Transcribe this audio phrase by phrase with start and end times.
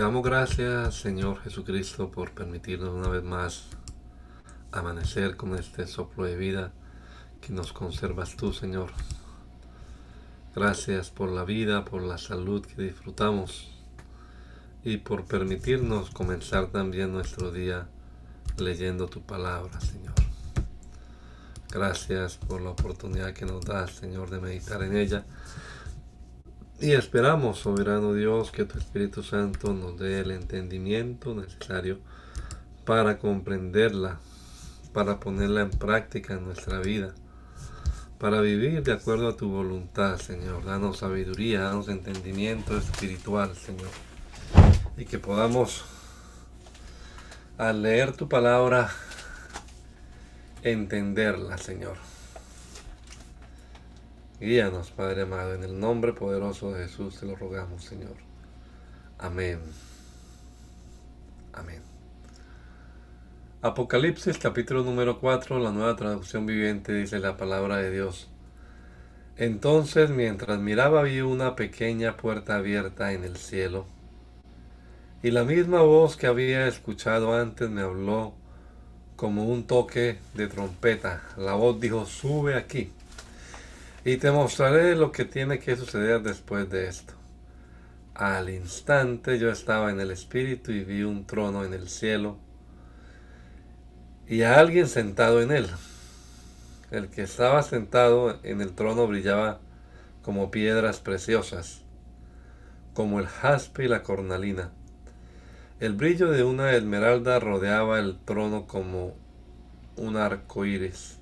[0.00, 3.66] Te damos gracias, Señor Jesucristo, por permitirnos una vez más
[4.72, 6.72] amanecer con este soplo de vida
[7.42, 8.92] que nos conservas tú, Señor.
[10.56, 13.68] Gracias por la vida, por la salud que disfrutamos
[14.82, 17.86] y por permitirnos comenzar también nuestro día
[18.56, 20.14] leyendo tu palabra, Señor.
[21.70, 25.26] Gracias por la oportunidad que nos das, Señor, de meditar en ella
[26.80, 31.98] y esperamos, soberano Dios, que tu Espíritu Santo nos dé el entendimiento necesario
[32.86, 34.18] para comprenderla,
[34.94, 37.14] para ponerla en práctica en nuestra vida,
[38.18, 40.64] para vivir de acuerdo a tu voluntad, Señor.
[40.64, 43.90] Danos sabiduría, danos entendimiento espiritual, Señor.
[44.96, 45.84] Y que podamos,
[47.58, 48.90] al leer tu palabra,
[50.62, 52.09] entenderla, Señor
[54.40, 58.14] Guíanos, Padre amado, en el nombre poderoso de Jesús te lo rogamos, Señor.
[59.18, 59.58] Amén.
[61.52, 61.82] Amén.
[63.60, 68.30] Apocalipsis capítulo número 4, la nueva traducción viviente dice la palabra de Dios.
[69.36, 73.84] Entonces mientras miraba vi una pequeña puerta abierta en el cielo,
[75.22, 78.32] y la misma voz que había escuchado antes me habló
[79.16, 81.24] como un toque de trompeta.
[81.36, 82.90] La voz dijo, sube aquí
[84.04, 87.14] y te mostraré lo que tiene que suceder después de esto.
[88.14, 92.38] Al instante yo estaba en el espíritu y vi un trono en el cielo
[94.26, 95.68] y a alguien sentado en él.
[96.90, 99.60] El que estaba sentado en el trono brillaba
[100.22, 101.82] como piedras preciosas,
[102.94, 104.70] como el jaspe y la cornalina.
[105.78, 109.14] El brillo de una esmeralda rodeaba el trono como
[109.96, 111.19] un arco iris.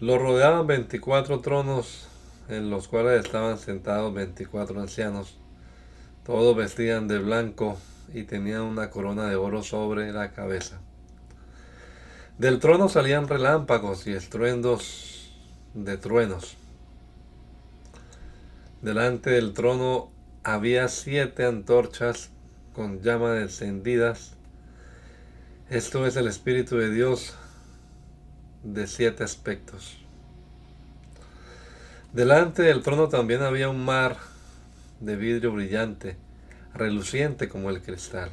[0.00, 2.08] Lo rodeaban 24 tronos
[2.48, 5.36] en los cuales estaban sentados 24 ancianos.
[6.24, 7.78] Todos vestían de blanco
[8.12, 10.80] y tenían una corona de oro sobre la cabeza.
[12.38, 15.32] Del trono salían relámpagos y estruendos
[15.74, 16.56] de truenos.
[18.82, 20.10] Delante del trono
[20.42, 22.30] había siete antorchas
[22.72, 24.32] con llamas encendidas.
[25.70, 27.36] Esto es el Espíritu de Dios
[28.64, 29.98] de siete aspectos.
[32.12, 34.16] Delante del trono también había un mar
[35.00, 36.16] de vidrio brillante,
[36.74, 38.30] reluciente como el cristal.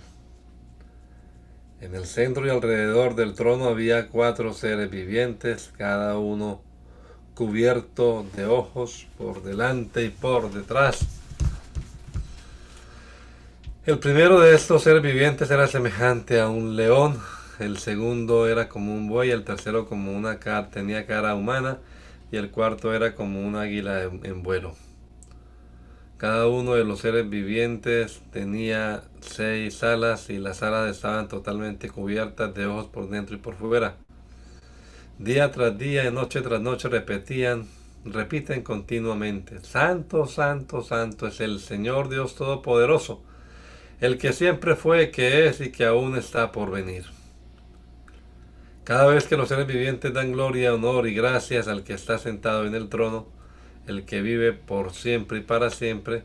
[1.82, 6.62] En el centro y alrededor del trono había cuatro seres vivientes, cada uno
[7.34, 11.00] cubierto de ojos por delante y por detrás.
[13.84, 17.20] El primero de estos seres vivientes era semejante a un león
[17.62, 21.78] el segundo era como un buey, el tercero como una cara, tenía cara humana
[22.32, 24.76] y el cuarto era como un águila en, vuelo.
[26.18, 32.54] Cada uno de los seres vivientes tenía seis alas y las alas estaban totalmente cubiertas
[32.54, 33.96] de ojos por dentro y por fuera.
[35.20, 37.68] Día tras día y noche tras noche repetían,
[38.06, 43.22] repiten continuamente, Santo, Santo, Santo es el Señor Dios Todopoderoso,
[44.00, 47.21] el que siempre fue, que es y que aún está por venir.
[48.84, 52.66] Cada vez que los seres vivientes dan gloria, honor y gracias al que está sentado
[52.66, 53.28] en el trono,
[53.86, 56.24] el que vive por siempre y para siempre,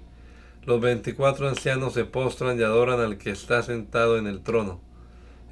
[0.65, 4.81] los veinticuatro ancianos se postran y adoran al que está sentado en el trono,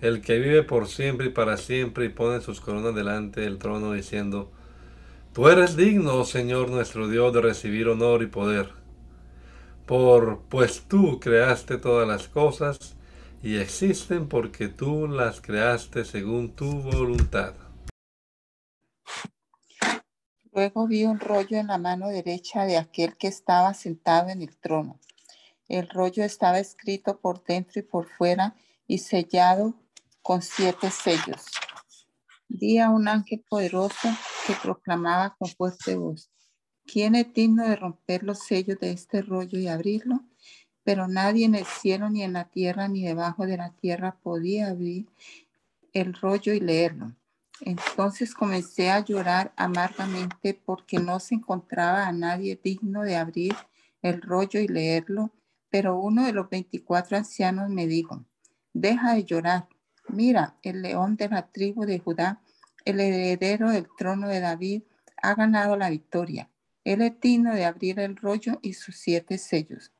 [0.00, 3.92] el que vive por siempre y para siempre y pone sus coronas delante del trono
[3.92, 4.50] diciendo,
[5.34, 8.70] Tú eres digno, oh Señor nuestro Dios, de recibir honor y poder.
[9.84, 12.93] Por pues tú creaste todas las cosas,
[13.44, 17.54] y existen porque tú las creaste según tu voluntad.
[20.50, 24.56] Luego vi un rollo en la mano derecha de aquel que estaba sentado en el
[24.56, 24.98] trono.
[25.68, 28.56] El rollo estaba escrito por dentro y por fuera
[28.86, 29.74] y sellado
[30.22, 31.44] con siete sellos.
[32.48, 34.08] Vi a un ángel poderoso
[34.46, 36.30] que proclamaba con fuerte voz,
[36.86, 40.24] ¿quién es digno de romper los sellos de este rollo y abrirlo?
[40.84, 44.68] Pero nadie en el cielo, ni en la tierra, ni debajo de la tierra podía
[44.68, 45.06] abrir
[45.92, 47.12] el rollo y leerlo.
[47.60, 53.54] Entonces comencé a llorar amargamente porque no se encontraba a nadie digno de abrir
[54.02, 55.30] el rollo y leerlo,
[55.70, 58.24] pero uno de los veinticuatro ancianos me dijo,
[58.74, 59.68] deja de llorar,
[60.08, 62.42] mira, el león de la tribu de Judá,
[62.84, 64.82] el heredero del trono de David,
[65.22, 66.50] ha ganado la victoria.
[66.84, 69.93] Él es digno de abrir el rollo y sus siete sellos.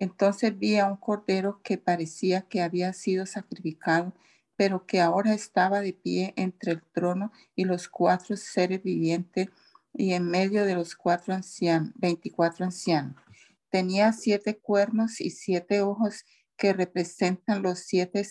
[0.00, 4.12] Entonces vi a un cordero que parecía que había sido sacrificado
[4.58, 9.50] pero que ahora estaba de pie entre el trono y los cuatro seres vivientes
[9.94, 13.14] y en medio de los cuatro ancianos, 24 ancianos.
[13.70, 16.24] Tenía siete cuernos y siete ojos
[16.56, 18.26] que representan los siete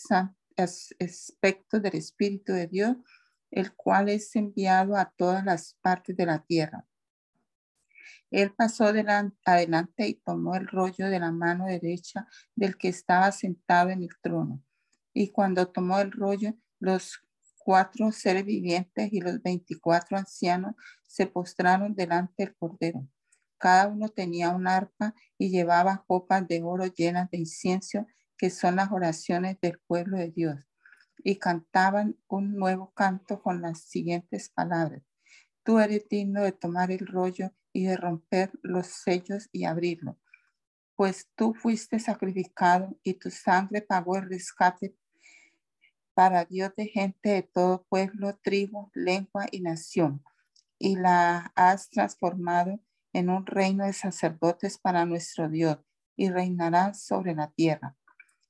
[0.57, 2.97] aspectos del Espíritu de Dios,
[3.49, 6.85] el cual es enviado a todas las partes de la tierra.
[8.31, 13.89] Él pasó adelante y tomó el rollo de la mano derecha del que estaba sentado
[13.89, 14.62] en el trono
[15.19, 17.19] y cuando tomó el rollo, los
[17.57, 20.75] cuatro seres vivientes y los veinticuatro ancianos
[21.07, 23.07] se postraron delante del Cordero.
[23.57, 28.06] Cada uno tenía un arpa y llevaba copas de oro llenas de incienso,
[28.38, 30.59] que son las oraciones del pueblo de Dios.
[31.24, 35.01] Y cantaban un nuevo canto con las siguientes palabras.
[35.63, 40.18] Tú eres digno de tomar el rollo y de romper los sellos y abrirlo,
[40.95, 44.95] pues tú fuiste sacrificado y tu sangre pagó el rescate
[46.15, 50.24] para Dios de gente de todo pueblo, tribu, lengua y nación,
[50.79, 52.79] y la has transformado
[53.13, 55.77] en un reino de sacerdotes para nuestro Dios,
[56.15, 57.95] y reinará sobre la tierra.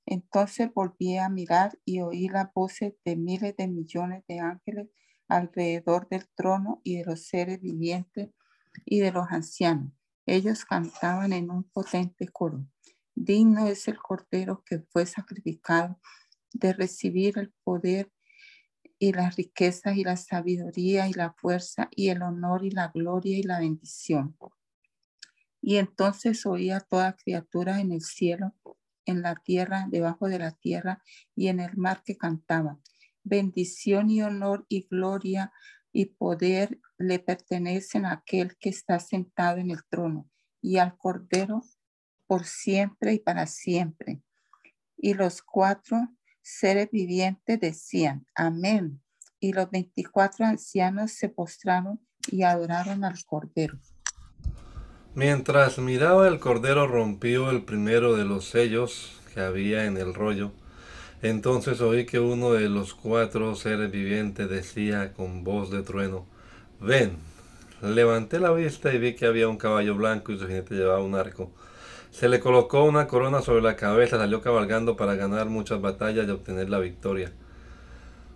[0.06, 4.88] Entonces volví a mirar y oí la voces de miles de millones de ángeles
[5.28, 8.30] alrededor del trono y de los seres vivientes
[8.86, 9.92] y de los ancianos.
[10.26, 12.66] Ellos cantaban en un potente coro.
[13.16, 16.00] Digno es el cordero que fue sacrificado
[16.54, 18.12] de recibir el poder
[19.00, 23.38] y las riquezas y la sabiduría y la fuerza y el honor y la gloria
[23.38, 24.36] y la bendición.
[25.62, 28.56] Y entonces oía toda criatura en el cielo,
[29.06, 31.02] en la tierra, debajo de la tierra
[31.36, 32.80] y en el mar que cantaba.
[33.24, 35.52] Bendición y honor y gloria
[35.92, 40.30] y poder le pertenecen a aquel que está sentado en el trono
[40.62, 41.64] y al Cordero
[42.26, 44.22] por siempre y para siempre.
[44.98, 46.10] Y los cuatro
[46.42, 49.02] seres vivientes decían, amén.
[49.40, 52.00] Y los veinticuatro ancianos se postraron
[52.30, 53.78] y adoraron al Cordero.
[55.14, 60.52] Mientras miraba el Cordero rompió el primero de los sellos que había en el rollo.
[61.22, 66.28] Entonces oí que uno de los cuatro seres vivientes decía con voz de trueno,
[66.80, 67.18] ven.
[67.82, 71.16] Levanté la vista y vi que había un caballo blanco y su jinete llevaba un
[71.16, 71.52] arco.
[72.12, 76.32] Se le colocó una corona sobre la cabeza, salió cabalgando para ganar muchas batallas y
[76.32, 77.32] obtener la victoria.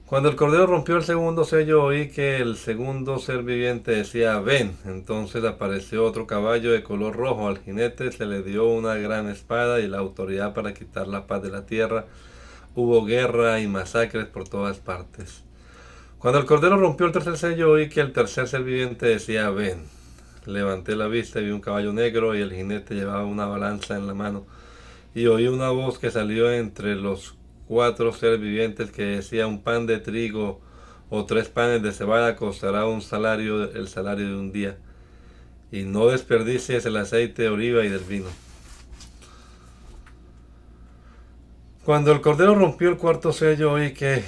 [0.05, 4.75] Cuando el cordero rompió el segundo sello, oí que el segundo ser viviente decía, ven.
[4.83, 7.47] Entonces apareció otro caballo de color rojo.
[7.47, 11.41] Al jinete se le dio una gran espada y la autoridad para quitar la paz
[11.41, 12.07] de la tierra.
[12.75, 15.45] Hubo guerra y masacres por todas partes.
[16.21, 19.85] Cuando el cordero rompió el tercer sello, oí que el tercer ser viviente decía, ven.
[20.45, 24.05] Levanté la vista y vi un caballo negro y el jinete llevaba una balanza en
[24.05, 24.45] la mano.
[25.15, 27.33] Y oí una voz que salió entre los
[27.67, 30.61] cuatro seres vivientes que decía un pan de trigo
[31.09, 34.77] o tres panes de cebada costará un salario, el salario de un día.
[35.71, 38.29] Y no desperdicies el aceite de oliva y del vino.
[41.83, 44.23] Cuando el cordero rompió el cuarto sello, oí que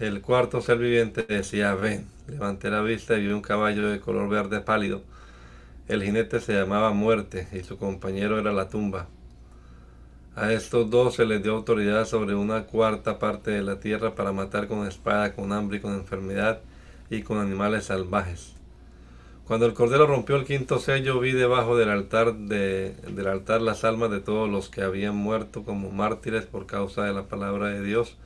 [0.00, 2.06] el cuarto ser viviente decía, ven.
[2.26, 5.02] Levanté la vista y vi un caballo de color verde pálido.
[5.88, 9.08] El jinete se llamaba Muerte y su compañero era la tumba.
[10.34, 14.32] A estos dos se les dio autoridad sobre una cuarta parte de la tierra para
[14.32, 16.60] matar con espada, con hambre y con enfermedad
[17.10, 18.54] y con animales salvajes.
[19.46, 23.84] Cuando el cordero rompió el quinto sello, vi debajo del altar, de, del altar las
[23.84, 27.82] almas de todos los que habían muerto como mártires por causa de la palabra de
[27.82, 28.16] Dios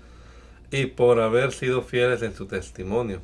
[0.74, 3.20] y por haber sido fieles en su testimonio.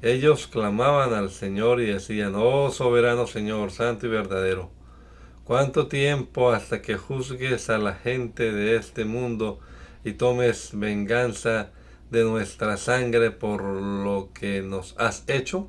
[0.00, 4.70] Ellos clamaban al Señor y decían, oh soberano Señor, santo y verdadero,
[5.42, 9.58] ¿cuánto tiempo hasta que juzgues a la gente de este mundo
[10.04, 11.70] y tomes venganza
[12.12, 15.68] de nuestra sangre por lo que nos has hecho?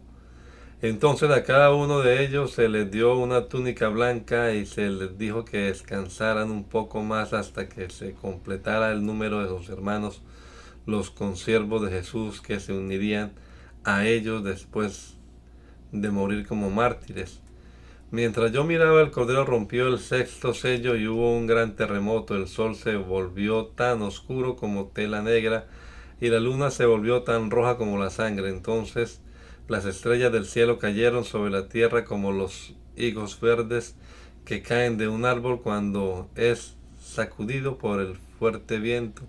[0.83, 5.17] Entonces a cada uno de ellos se les dio una túnica blanca y se les
[5.17, 10.21] dijo que descansaran un poco más hasta que se completara el número de sus hermanos,
[10.85, 13.31] los consiervos de Jesús que se unirían
[13.83, 15.15] a ellos después
[15.91, 17.39] de morir como mártires.
[18.11, 22.35] Mientras yo miraba el cordero rompió el sexto sello y hubo un gran terremoto.
[22.35, 25.67] El sol se volvió tan oscuro como tela negra
[26.21, 28.49] y la luna se volvió tan roja como la sangre.
[28.49, 29.19] Entonces
[29.67, 33.95] las estrellas del cielo cayeron sobre la tierra como los higos verdes
[34.45, 39.23] que caen de un árbol cuando es sacudido por el fuerte viento.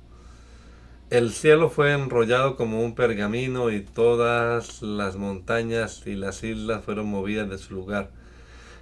[1.11, 7.06] El cielo fue enrollado como un pergamino y todas las montañas y las islas fueron
[7.06, 8.11] movidas de su lugar.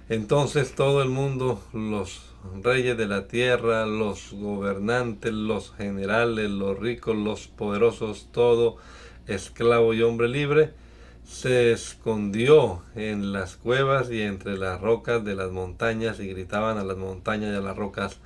[0.07, 7.15] Entonces todo el mundo, los reyes de la tierra, los gobernantes, los generales, los ricos,
[7.15, 8.77] los poderosos, todo
[9.27, 10.71] esclavo y hombre libre,
[11.25, 16.83] se escondió en las cuevas y entre las rocas de las montañas y gritaban a
[16.83, 18.19] las montañas y a las rocas,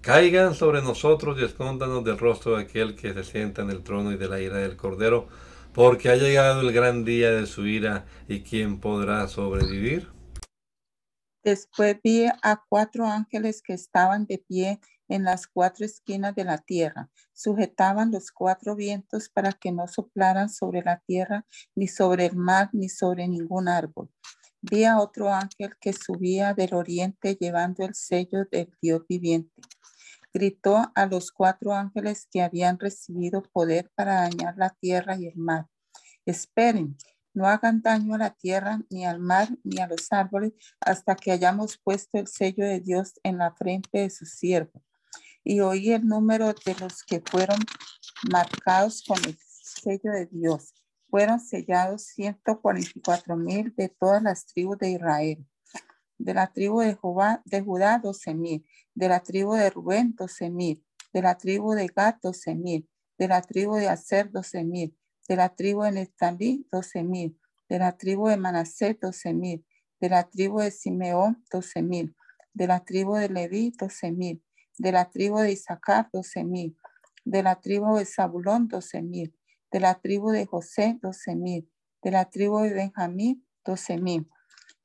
[0.00, 4.12] caigan sobre nosotros y escóndanos del rostro de aquel que se sienta en el trono
[4.12, 5.28] y de la ira del Cordero,
[5.72, 10.08] porque ha llegado el gran día de su ira y quién podrá sobrevivir.
[11.44, 16.58] Después vi a cuatro ángeles que estaban de pie en las cuatro esquinas de la
[16.58, 17.10] tierra.
[17.32, 22.70] Sujetaban los cuatro vientos para que no soplaran sobre la tierra, ni sobre el mar,
[22.72, 24.10] ni sobre ningún árbol.
[24.60, 29.60] Vi a otro ángel que subía del oriente llevando el sello del Dios viviente.
[30.32, 35.36] Gritó a los cuatro ángeles que habían recibido poder para dañar la tierra y el
[35.36, 35.66] mar.
[36.24, 36.96] Esperen,
[37.34, 41.32] no hagan daño a la tierra, ni al mar, ni a los árboles, hasta que
[41.32, 44.82] hayamos puesto el sello de Dios en la frente de su siervo.
[45.44, 47.58] Y oí el número de los que fueron
[48.30, 50.74] marcados con el sello de Dios.
[51.10, 55.46] Fueron sellados 144 mil de todas las tribus de Israel.
[56.18, 58.66] De la tribu de, Judá, de Judá, 12 mil.
[58.94, 60.84] De la tribu de Rubén, 12 mil.
[61.12, 62.88] De la tribu de Gad, 12 mil.
[63.18, 64.96] De la tribu de Aser, 12 mil
[65.28, 69.64] de la tribu de Neftalí, doce mil, de la tribu de Manasés, doce mil,
[70.00, 72.14] de la tribu de Simeón, doce mil,
[72.52, 74.42] de la tribu de Leví, doce mil,
[74.78, 76.76] de la tribu de Isaacar, doce mil,
[77.24, 79.34] de la tribu de Zabulón, doce mil,
[79.70, 81.70] de la tribu de José, doce mil,
[82.02, 84.28] de la tribu de Benjamín, doce mil.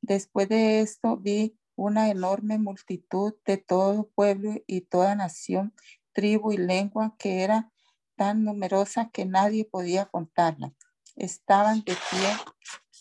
[0.01, 5.73] Después de esto vi una enorme multitud de todo pueblo y toda nación,
[6.13, 7.71] tribu y lengua que era
[8.15, 10.73] tan numerosa que nadie podía contarla.
[11.15, 12.29] Estaban de pie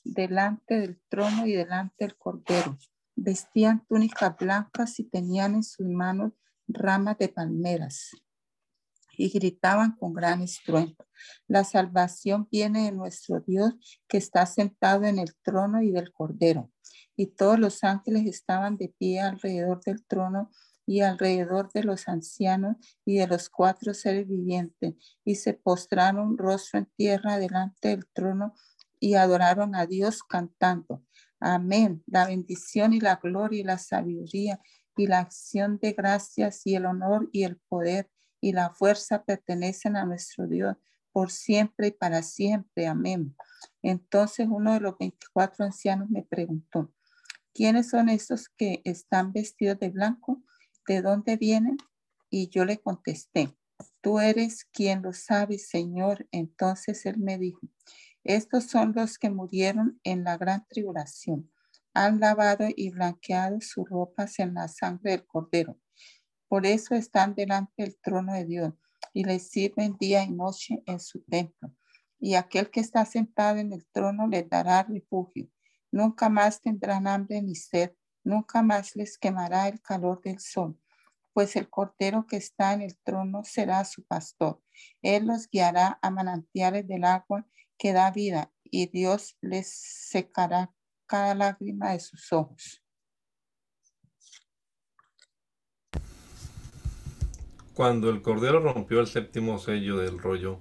[0.05, 2.79] delante del trono y delante del cordero.
[3.15, 6.33] Vestían túnicas blancas y tenían en sus manos
[6.69, 8.11] ramas de palmeras
[9.17, 11.07] y gritaban con gran estruendo.
[11.47, 13.75] La salvación viene de nuestro Dios
[14.09, 16.71] que está sentado en el trono y del cordero.
[17.17, 20.51] Y todos los ángeles estaban de pie alrededor del trono
[20.87, 24.95] y alrededor de los ancianos y de los cuatro seres vivientes,
[25.25, 28.55] y se postraron rostro en tierra delante del trono
[29.01, 31.03] y adoraron a Dios cantando.
[31.41, 32.05] Amén.
[32.07, 34.61] La bendición y la gloria y la sabiduría
[34.97, 38.11] y la acción de gracias y el honor y el poder
[38.41, 40.77] y la fuerza pertenecen a nuestro Dios
[41.13, 42.87] por siempre y para siempre.
[42.87, 43.35] Amén.
[43.83, 46.93] Entonces uno de los veinticuatro ancianos me preguntó,
[47.55, 50.43] ¿quiénes son estos que están vestidos de blanco?
[50.87, 51.77] ¿de dónde vienen?
[52.31, 53.55] Y yo le contesté,
[54.01, 56.27] tú eres quien lo sabe, Señor.
[56.33, 57.61] Entonces él me dijo,
[58.25, 61.51] estos son los que murieron en la gran tribulación.
[61.97, 65.79] Han lavado y blanqueado sus ropas en la sangre del cordero.
[66.49, 68.75] Por eso están delante del trono de Dios
[69.13, 71.75] y le sirven día y noche en su templo.
[72.19, 75.49] Y aquel que está sentado en el trono les dará refugio.
[75.91, 77.93] Nunca más tendrán hambre ni sed
[78.27, 80.79] nunca más les quemará el calor del sol,
[81.33, 84.61] pues el cordero que está en el trono será su pastor.
[85.01, 87.47] Él los guiará a manantiales del agua
[87.79, 89.69] que da vida, y Dios les
[90.11, 90.75] secará
[91.07, 92.83] cada lágrima de sus ojos.
[97.75, 100.61] Cuando el cordero rompió el séptimo sello del rollo,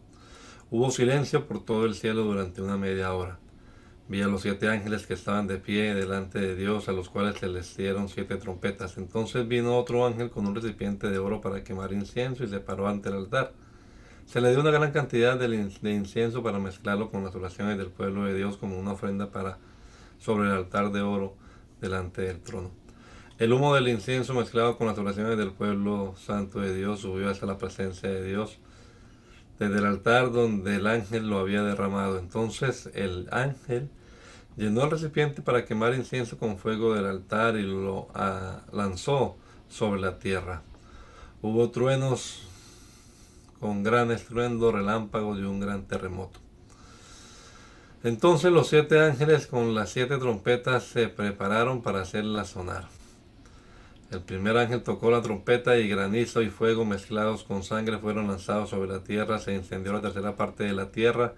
[0.69, 3.39] hubo silencio por todo el cielo durante una media hora.
[4.07, 7.39] Vi a los siete ángeles que estaban de pie delante de Dios, a los cuales
[7.39, 8.97] se les dieron siete trompetas.
[8.97, 12.87] Entonces vino otro ángel con un recipiente de oro para quemar incienso y se paró
[12.87, 13.53] ante el altar.
[14.25, 18.25] Se le dio una gran cantidad de incienso para mezclarlo con las oraciones del pueblo
[18.25, 19.57] de Dios como una ofrenda para
[20.19, 21.35] sobre el altar de oro
[21.81, 22.71] delante del trono.
[23.37, 27.45] El humo del incienso mezclado con las oraciones del pueblo santo de Dios subió hasta
[27.45, 28.59] la presencia de Dios
[29.59, 32.17] desde el altar donde el ángel lo había derramado.
[32.17, 33.89] Entonces el ángel
[34.55, 39.37] llenó el recipiente para quemar incienso con fuego del altar y lo ah, lanzó
[39.69, 40.61] sobre la tierra.
[41.41, 42.47] Hubo truenos
[43.59, 46.44] con gran estruendo, relámpagos y un gran terremoto.
[48.05, 52.85] Entonces los siete ángeles con las siete trompetas se prepararon para hacerla sonar.
[54.11, 58.69] El primer ángel tocó la trompeta y granizo y fuego mezclados con sangre fueron lanzados
[58.69, 61.33] sobre la tierra, se incendió la tercera parte de la tierra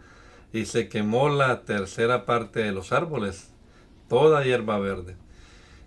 [0.51, 3.49] y se quemó la tercera parte de los árboles,
[4.09, 5.15] toda hierba verde.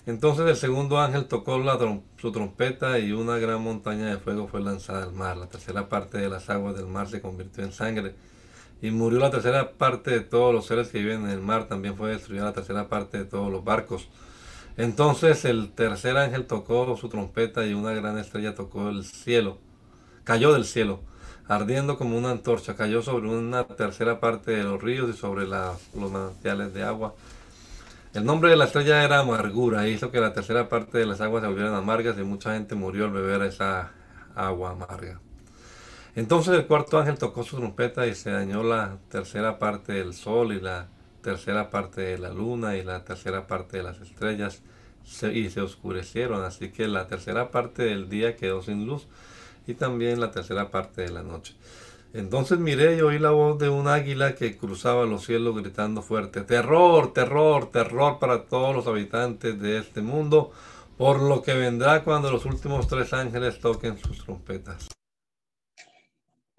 [0.06, 1.78] Entonces el segundo ángel tocó la
[2.16, 5.37] su trompeta y una gran montaña de fuego fue lanzada al mar.
[5.37, 8.14] La tercera parte de las aguas del mar se convirtió en sangre
[8.82, 11.68] y murió la tercera parte de todos los seres que viven en el mar.
[11.68, 14.08] También fue destruida la tercera parte de todos los barcos.
[14.76, 19.58] Entonces el tercer ángel tocó su trompeta y una gran estrella tocó el cielo.
[20.25, 21.00] Cayó del cielo,
[21.49, 22.76] ardiendo como una antorcha.
[22.76, 27.14] Cayó sobre una tercera parte de los ríos y sobre los manantiales de agua
[28.12, 31.20] el nombre de la estrella era amargura e hizo que la tercera parte de las
[31.20, 33.92] aguas se volvieran amargas y mucha gente murió al beber esa
[34.34, 35.20] agua amarga.
[36.17, 40.52] Entonces el cuarto ángel tocó su trompeta y se dañó la tercera parte del sol
[40.52, 40.88] y la
[41.23, 44.62] tercera parte de la luna y la tercera parte de las estrellas
[45.33, 46.43] y se oscurecieron.
[46.43, 49.07] Así que la tercera parte del día quedó sin luz
[49.67, 51.55] y también la tercera parte de la noche.
[52.12, 56.40] Entonces miré y oí la voz de un águila que cruzaba los cielos gritando fuerte,
[56.40, 60.50] terror, terror, terror para todos los habitantes de este mundo,
[60.99, 64.88] por lo que vendrá cuando los últimos tres ángeles toquen sus trompetas.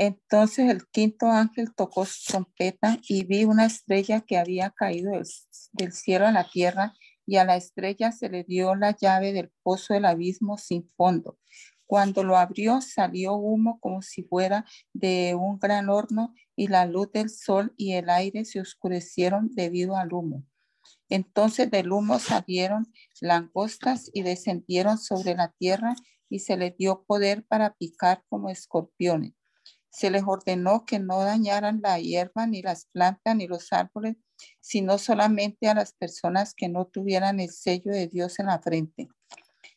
[0.03, 5.27] Entonces el quinto ángel tocó su trompeta y vi una estrella que había caído del,
[5.73, 6.95] del cielo a la tierra
[7.27, 11.37] y a la estrella se le dio la llave del pozo del abismo sin fondo.
[11.85, 17.11] Cuando lo abrió salió humo como si fuera de un gran horno y la luz
[17.11, 20.43] del sol y el aire se oscurecieron debido al humo.
[21.09, 25.93] Entonces del humo salieron langostas y descendieron sobre la tierra
[26.27, 29.33] y se les dio poder para picar como escorpiones.
[29.91, 34.15] Se les ordenó que no dañaran la hierba, ni las plantas, ni los árboles,
[34.59, 39.09] sino solamente a las personas que no tuvieran el sello de Dios en la frente.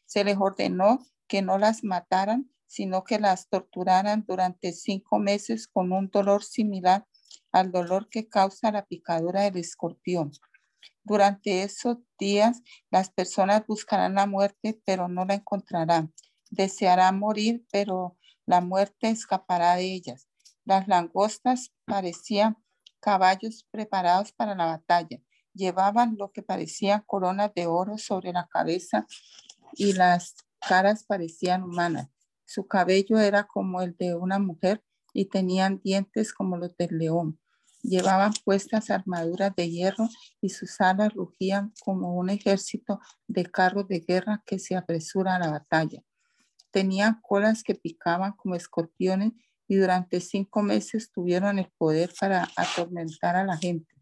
[0.07, 5.93] Se les ordenó que no las mataran, sino que las torturaran durante cinco meses con
[5.93, 7.07] un dolor similar
[7.53, 10.33] al dolor que causa la picadura del escorpión.
[11.05, 16.13] Durante esos días las personas buscarán la muerte, pero no la encontrarán.
[16.51, 20.29] Desearán morir, pero la muerte escapará de ellas.
[20.65, 22.57] Las langostas parecían
[23.01, 25.21] caballos preparados para la batalla.
[25.53, 29.07] Llevaban lo que parecían coronas de oro sobre la cabeza
[29.75, 32.09] y las caras parecían humanas.
[32.45, 37.39] Su cabello era como el de una mujer y tenían dientes como los del león.
[37.83, 40.09] Llevaban puestas armaduras de hierro
[40.41, 45.39] y sus alas rugían como un ejército de carros de guerra que se apresura a
[45.39, 46.03] la batalla.
[46.75, 49.31] Tenían colas que picaban como escorpiones
[49.69, 53.95] y durante cinco meses tuvieron el poder para atormentar a la gente.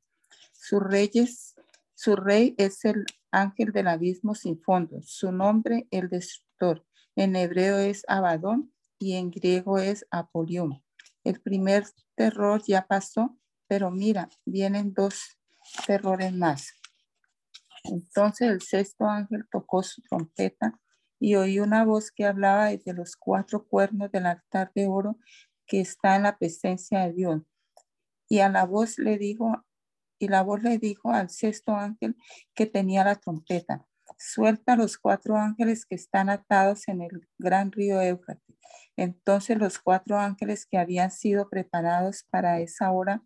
[0.53, 1.55] Sus reyes,
[1.93, 5.03] su rey es el ángel del abismo sin fondo.
[5.03, 6.87] Su nombre, el destructor.
[7.15, 10.83] En hebreo es Abadón y en griego es Apolión.
[11.25, 13.37] El primer terror ya pasó,
[13.69, 15.37] pero mira, vienen dos
[15.87, 16.73] terrores más.
[17.85, 20.81] Entonces el sexto ángel tocó su trompeta
[21.23, 25.21] y oí una voz que hablaba desde los cuatro cuernos del altar de oro
[25.67, 27.43] que está en la presencia de Dios.
[28.29, 29.65] Y a la voz le dijo
[30.19, 32.17] y la voz le dijo al sexto ángel
[32.55, 33.87] que tenía la trompeta,
[34.19, 38.57] suelta los cuatro ángeles que están atados en el gran río Éufrates.
[38.97, 43.23] Entonces los cuatro ángeles que habían sido preparados para esa hora,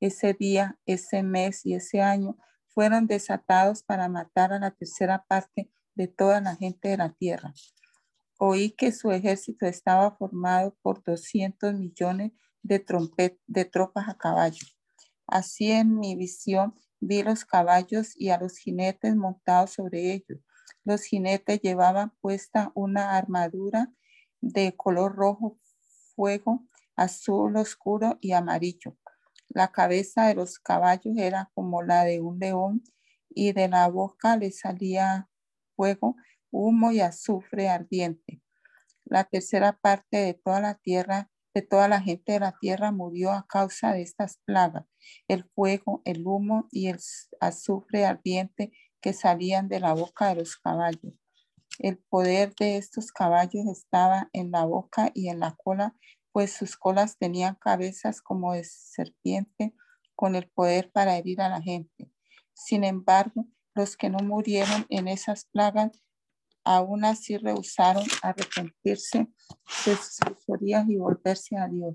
[0.00, 5.68] ese día, ese mes y ese año, fueron desatados para matar a la tercera parte
[5.94, 7.52] de toda la gente de la tierra.
[8.38, 12.84] Oí que su ejército estaba formado por 200 millones de,
[13.46, 14.66] de tropas a caballo.
[15.26, 20.40] Así en mi visión vi los caballos y a los jinetes montados sobre ellos.
[20.84, 23.92] Los jinetes llevaban puesta una armadura
[24.40, 25.58] de color rojo
[26.14, 28.96] fuego, azul oscuro y amarillo.
[29.48, 32.82] La cabeza de los caballos era como la de un león
[33.28, 35.28] y de la boca le salía
[35.76, 36.16] fuego,
[36.50, 38.42] humo y azufre ardiente.
[39.04, 43.30] La tercera parte de toda la tierra de toda la gente de la tierra murió
[43.30, 44.86] a causa de estas plagas,
[45.28, 46.98] el fuego, el humo y el
[47.40, 51.14] azufre ardiente que salían de la boca de los caballos.
[51.78, 55.94] El poder de estos caballos estaba en la boca y en la cola,
[56.32, 59.74] pues sus colas tenían cabezas como de serpiente
[60.16, 62.10] con el poder para herir a la gente.
[62.52, 66.04] Sin embargo, los que no murieron en esas plagas
[66.64, 69.28] aún así rehusaron arrepentirse
[69.86, 71.94] de sus fechorías y volverse a Dios.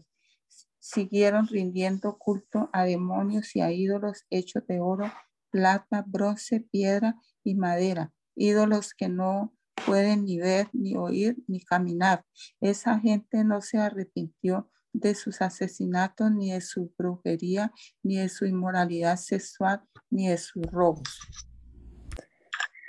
[0.79, 5.11] Siguieron rindiendo culto a demonios y a ídolos hechos de oro,
[5.51, 9.53] plata, bronce, piedra y madera, ídolos que no
[9.85, 12.25] pueden ni ver, ni oír, ni caminar.
[12.61, 17.71] Esa gente no se arrepintió de sus asesinatos, ni de su brujería,
[18.03, 21.19] ni de su inmoralidad sexual, ni de sus robos.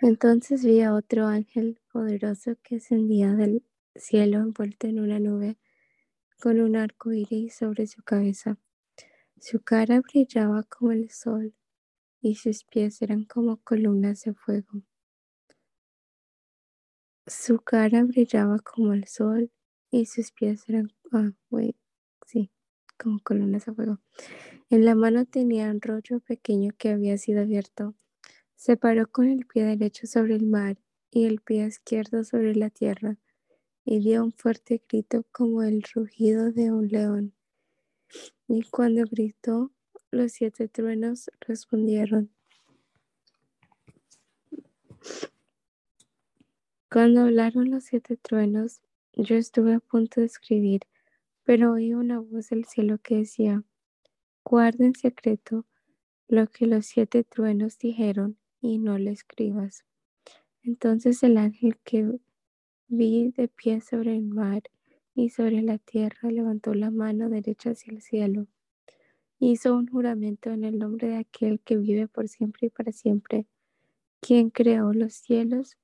[0.02, 3.62] Entonces vi a otro ángel poderoso que ascendía del
[3.94, 5.58] cielo envuelto en una nube
[6.40, 8.56] con un arco iris sobre su cabeza.
[9.40, 11.54] Su cara brillaba como el sol
[12.22, 14.82] y sus pies eran como columnas de fuego.
[17.26, 19.50] Su cara brillaba como el sol
[19.90, 21.30] y sus pies eran, ah,
[22.26, 22.50] sí,
[22.98, 23.98] como columnas de fuego.
[24.70, 27.94] En la mano tenía un rollo pequeño que había sido abierto.
[28.60, 30.76] Se paró con el pie derecho sobre el mar
[31.10, 33.16] y el pie izquierdo sobre la tierra
[33.86, 37.32] y dio un fuerte grito como el rugido de un león.
[38.48, 39.72] Y cuando gritó,
[40.10, 42.30] los siete truenos respondieron.
[46.92, 48.82] Cuando hablaron los siete truenos,
[49.14, 50.82] yo estuve a punto de escribir,
[51.44, 53.64] pero oí una voz del cielo que decía,
[54.44, 55.64] guarda en secreto
[56.28, 59.84] lo que los siete truenos dijeron y no lo escribas.
[60.62, 62.18] Entonces el ángel que
[62.88, 64.62] vi de pie sobre el mar
[65.14, 68.46] y sobre la tierra levantó la mano derecha hacia el cielo.
[69.38, 73.46] Hizo un juramento en el nombre de aquel que vive por siempre y para siempre,
[74.20, 75.78] quien creó los cielos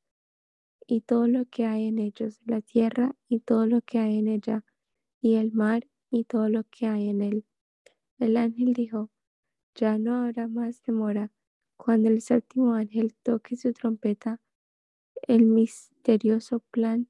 [0.87, 4.29] y todo lo que hay en ellos, la tierra y todo lo que hay en
[4.29, 4.65] ella,
[5.21, 7.45] y el mar y todo lo que hay en él.
[8.19, 9.11] El ángel dijo,
[9.75, 11.31] ya no habrá más demora.
[11.77, 14.41] Cuando el séptimo ángel toque su trompeta,
[15.23, 17.09] el misterioso plan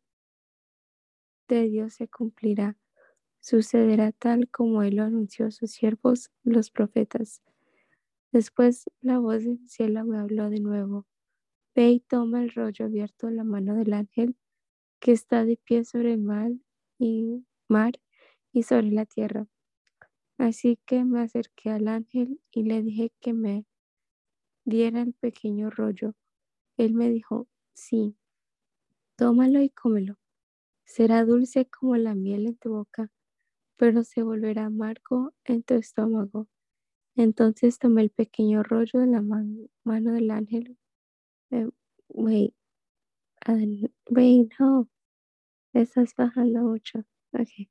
[1.48, 2.76] de Dios se cumplirá.
[3.40, 7.42] Sucederá tal como él lo anunció a sus siervos, los profetas.
[8.32, 11.06] Después la voz del cielo me habló de nuevo.
[11.74, 14.36] Ve y toma el rollo abierto en la mano del ángel
[14.98, 16.50] que está de pie sobre el mar
[16.98, 17.92] y, mar
[18.52, 19.46] y sobre la tierra.
[20.38, 23.64] Así que me acerqué al ángel y le dije que me
[24.66, 26.14] diera el pequeño rollo.
[26.76, 28.16] Él me dijo, sí,
[29.16, 30.16] tómalo y cómelo.
[30.84, 33.10] Será dulce como la miel en tu boca,
[33.76, 36.48] pero se volverá amargo en tu estómago.
[37.16, 40.76] Entonces tomé el pequeño rollo de la mano del ángel
[42.08, 42.54] wait,
[44.10, 44.88] wait, no,
[45.74, 47.04] estás bajando mucho.
[47.32, 47.68] Ok.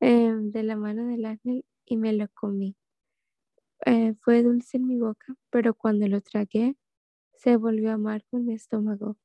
[0.00, 2.76] Em, de la mano del ángel y me lo comí.
[3.86, 6.76] Eh, fue dulce en mi boca, pero cuando lo tragué,
[7.34, 9.16] se volvió amargo en mi estómago.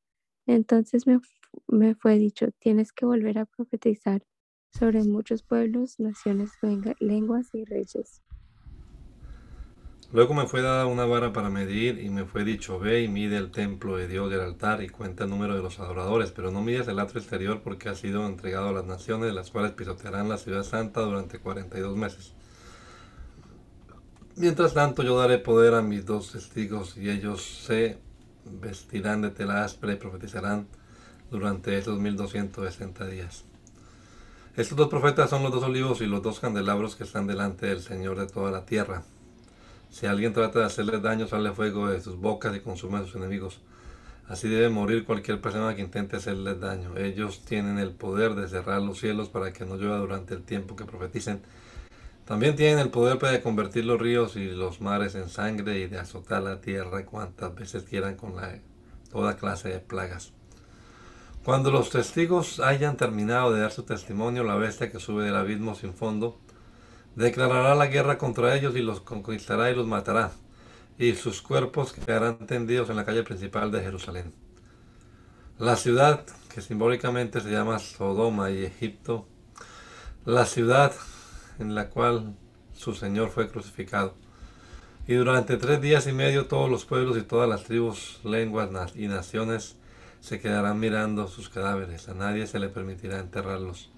[0.46, 1.20] Entonces me,
[1.68, 4.24] me fue dicho, tienes que volver a profetizar
[4.72, 6.52] sobre muchos pueblos, naciones,
[7.00, 8.22] lenguas y reyes.
[10.12, 13.38] Luego me fue dada una vara para medir y me fue dicho, ve y mide
[13.38, 16.62] el templo de Dios del altar y cuenta el número de los adoradores, pero no
[16.62, 20.38] mides el atrio exterior porque ha sido entregado a las naciones, las cuales pisotearán la
[20.38, 22.36] ciudad santa durante 42 meses.
[24.36, 28.00] Mientras tanto yo daré poder a mis dos testigos y ellos se
[28.46, 30.68] vestirán de tela áspera y profetizarán
[31.30, 33.44] durante esos 1260 días.
[34.56, 37.82] Estos dos profetas son los dos olivos y los dos candelabros que están delante del
[37.82, 39.04] Señor de toda la tierra.
[39.92, 43.16] Si alguien trata de hacerle daño, sale fuego de sus bocas y consume a sus
[43.16, 43.60] enemigos.
[44.28, 46.98] Así debe morir cualquier persona que intente hacerles daño.
[46.98, 50.76] Ellos tienen el poder de cerrar los cielos para que no llueva durante el tiempo
[50.76, 51.42] que profeticen.
[52.26, 56.00] También tienen el poder para convertir los ríos y los mares en sangre y de
[56.00, 58.60] azotar la tierra cuantas veces quieran con la,
[59.12, 60.32] toda clase de plagas.
[61.44, 65.76] Cuando los testigos hayan terminado de dar su testimonio, la bestia que sube del abismo
[65.76, 66.40] sin fondo
[67.16, 70.32] Declarará la guerra contra ellos y los conquistará y los matará,
[70.98, 74.34] y sus cuerpos quedarán tendidos en la calle principal de Jerusalén.
[75.60, 79.28] La ciudad, que simbólicamente se llama Sodoma y Egipto,
[80.26, 80.92] la ciudad
[81.64, 82.36] en la cual
[82.74, 84.14] su Señor fue crucificado.
[85.08, 89.08] Y durante tres días y medio todos los pueblos y todas las tribus, lenguas y
[89.08, 89.78] naciones
[90.20, 92.08] se quedarán mirando sus cadáveres.
[92.10, 93.90] A nadie se le permitirá enterrarlos.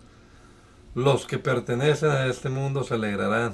[0.96, 3.54] Los que pertenecen a este mundo se alegrarán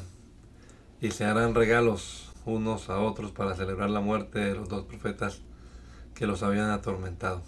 [1.01, 5.41] y se harán regalos unos a otros para celebrar la muerte de los dos profetas
[6.13, 7.41] que los habían atormentado.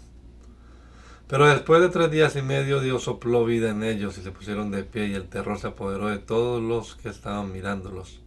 [1.26, 4.70] Pero después de tres días y medio Dios sopló vida en ellos y se pusieron
[4.70, 8.20] de pie y el terror se apoderó de todos los que estaban mirándolos.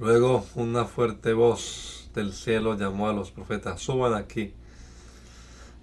[0.00, 4.52] Luego una fuerte voz del cielo llamó a los profetas, suban aquí.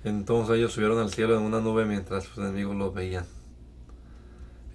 [0.03, 3.25] Entonces ellos subieron al cielo en una nube mientras sus enemigos los veían.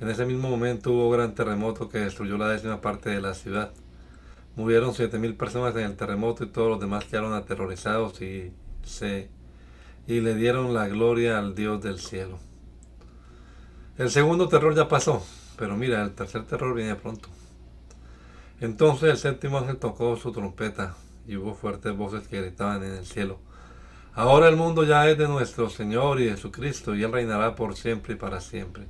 [0.00, 3.35] En ese mismo momento hubo un gran terremoto que destruyó la décima parte de la
[3.35, 3.72] ciudad.
[4.57, 8.50] Murieron 7.000 personas en el terremoto y todos los demás quedaron aterrorizados y
[8.83, 9.28] se
[10.06, 12.38] y le dieron la gloria al Dios del cielo.
[13.96, 15.24] El segundo terror ya pasó,
[15.56, 17.28] pero mira, el tercer terror viene pronto.
[18.60, 23.06] Entonces el séptimo ángel tocó su trompeta y hubo fuertes voces que gritaban en el
[23.06, 23.38] cielo.
[24.14, 28.14] Ahora el mundo ya es de nuestro Señor y Jesucristo y Él reinará por siempre
[28.14, 28.86] y para siempre.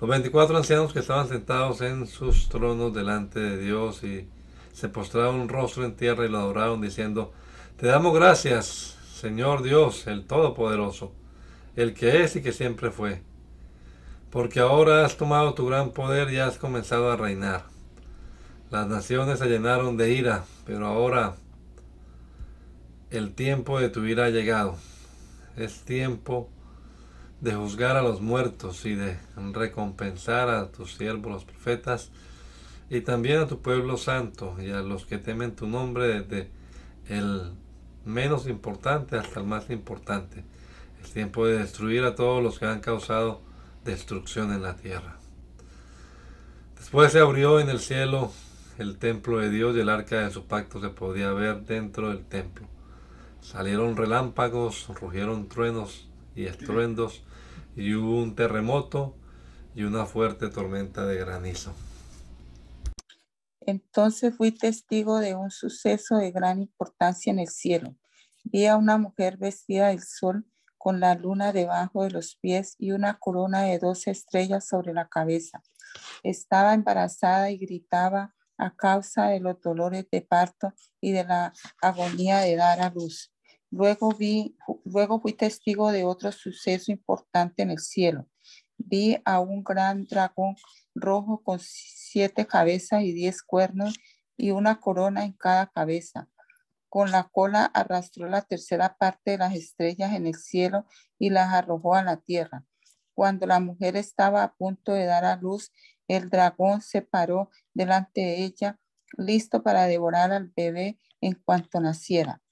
[0.00, 4.28] Los veinticuatro ancianos que estaban sentados en sus tronos delante de Dios y
[4.72, 7.32] se postraron un rostro en tierra y lo adoraron diciendo,
[7.76, 11.10] Te damos gracias, Señor Dios, el Todopoderoso,
[11.74, 13.22] el que es y que siempre fue,
[14.30, 17.64] porque ahora has tomado tu gran poder y has comenzado a reinar.
[18.70, 21.36] Las naciones se llenaron de ira, pero ahora
[23.08, 24.76] el tiempo de tu ira ha llegado.
[25.56, 26.50] Es tiempo
[27.40, 29.16] de juzgar a los muertos y de
[29.54, 32.10] recompensar a tus siervos los profetas
[32.90, 36.50] y también a tu pueblo santo y a los que temen tu nombre desde
[37.08, 37.54] el
[38.06, 40.44] menos importante hasta el más importante.
[41.02, 43.42] Es tiempo de destruir a todos los que han causado
[43.84, 45.18] destrucción en la tierra.
[46.78, 48.32] Después se abrió en el cielo
[48.78, 52.24] el templo de Dios y el arca de su pacto se podía ver dentro del
[52.24, 52.66] templo.
[53.40, 57.22] Salieron relámpagos, rugieron truenos y estruendos,
[57.76, 59.14] y hubo un terremoto
[59.74, 61.74] y una fuerte tormenta de granizo.
[63.66, 67.96] Entonces fui testigo de un suceso de gran importancia en el cielo.
[68.44, 70.46] Vi a una mujer vestida del sol
[70.78, 75.08] con la luna debajo de los pies y una corona de dos estrellas sobre la
[75.08, 75.64] cabeza.
[76.22, 81.52] Estaba embarazada y gritaba a causa de los dolores de parto y de la
[81.82, 83.32] agonía de dar a luz.
[83.70, 88.28] Luego vi, luego fui testigo de otro suceso importante en el cielo.
[88.78, 90.54] Vi a un gran dragón
[90.96, 93.94] rojo con siete cabezas y diez cuernos
[94.36, 96.28] y una corona en cada cabeza.
[96.88, 100.86] Con la cola arrastró la tercera parte de las estrellas en el cielo
[101.18, 102.64] y las arrojó a la tierra.
[103.14, 105.72] Cuando la mujer estaba a punto de dar a luz,
[106.08, 108.78] el dragón se paró delante de ella,
[109.16, 112.42] listo para devorar al bebé en cuanto naciera.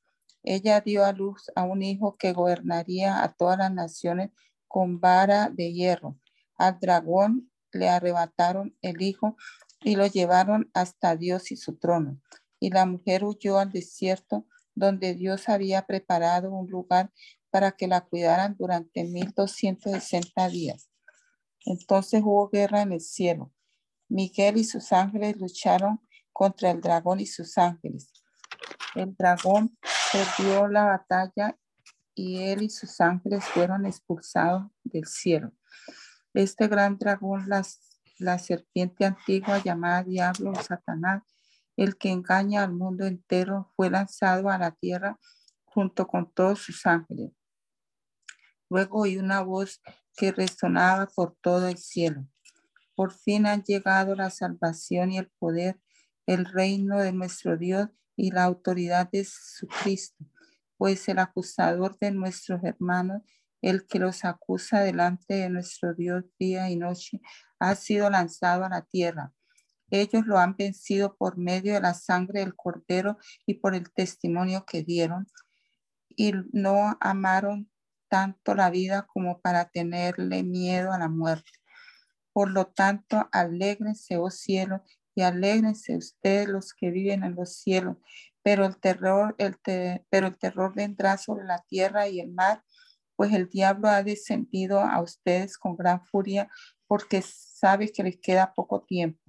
[0.43, 4.31] Ella dio a luz a un hijo que gobernaría a todas las naciones
[4.69, 6.19] con vara de hierro.
[6.57, 9.37] Al dragón le arrebataron el hijo
[9.83, 12.21] y lo llevaron hasta Dios y su trono.
[12.59, 17.13] Y la mujer huyó al desierto donde Dios había preparado un lugar
[17.51, 20.91] para que la cuidaran durante 1260 días.
[21.65, 23.53] Entonces hubo guerra en el cielo.
[24.09, 26.01] Miguel y sus ángeles lucharon
[26.33, 28.13] contra el dragón y sus ángeles.
[28.95, 29.79] El dragón
[30.13, 31.57] perdió la batalla
[32.15, 35.53] y él y sus ángeles fueron expulsados del cielo.
[36.35, 37.49] Este gran dragón,
[38.19, 41.23] la serpiente antigua llamada Diablo o Satanás,
[41.77, 45.19] el que engaña al mundo entero, fue lanzado a la tierra
[45.65, 47.31] junto con todos sus ángeles.
[48.69, 49.81] Luego oí una voz
[50.17, 52.27] que resonaba por todo el cielo.
[52.97, 55.81] Por fin han llegado la salvación y el poder,
[56.27, 60.25] el reino de nuestro Dios y la autoridad de Jesucristo,
[60.77, 63.23] pues el acusador de nuestros hermanos,
[63.65, 67.23] el que los acusa delante de nuestro Dios día y noche,
[67.59, 69.33] ha sido lanzado a la tierra.
[69.91, 74.67] Ellos lo han vencido por medio de la sangre del cordero y por el testimonio
[74.67, 75.27] que dieron,
[76.11, 77.71] y no amaron
[78.09, 81.51] tanto la vida como para tenerle miedo a la muerte.
[82.35, 87.97] Por lo tanto, alégrense, oh cielo, y alégrense ustedes los que viven en los cielos,
[88.43, 89.57] pero el terror, el
[90.11, 92.63] pero el terror vendrá sobre la tierra y el mar,
[93.17, 96.49] pues el diablo ha descendido a ustedes con gran furia
[96.87, 99.23] porque sabe que les queda poco tiempo.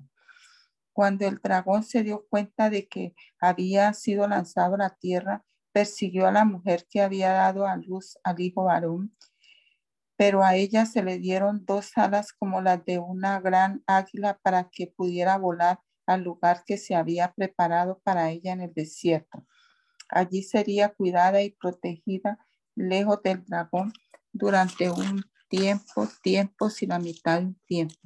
[0.94, 6.26] Cuando el dragón se dio cuenta de que había sido lanzado a la tierra, persiguió
[6.28, 9.14] a la mujer que había dado a luz al hijo varón,
[10.16, 14.70] pero a ella se le dieron dos alas como las de una gran águila para
[14.72, 19.46] que pudiera volar al lugar que se había preparado para ella en el desierto.
[20.08, 22.40] Allí sería cuidada y protegida
[22.76, 23.94] lejos del dragón
[24.32, 28.00] durante un tiempo, tiempos y la mitad de un tiempo.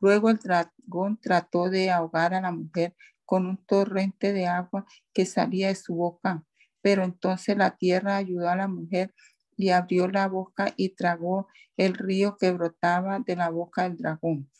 [0.00, 5.26] Luego el dragón trató de ahogar a la mujer con un torrente de agua que
[5.26, 6.44] salía de su boca
[6.84, 9.14] pero entonces la tierra ayudó a la mujer
[9.56, 11.48] y abrió la boca y tragó
[11.78, 14.50] el río que brotaba de la boca del dragón.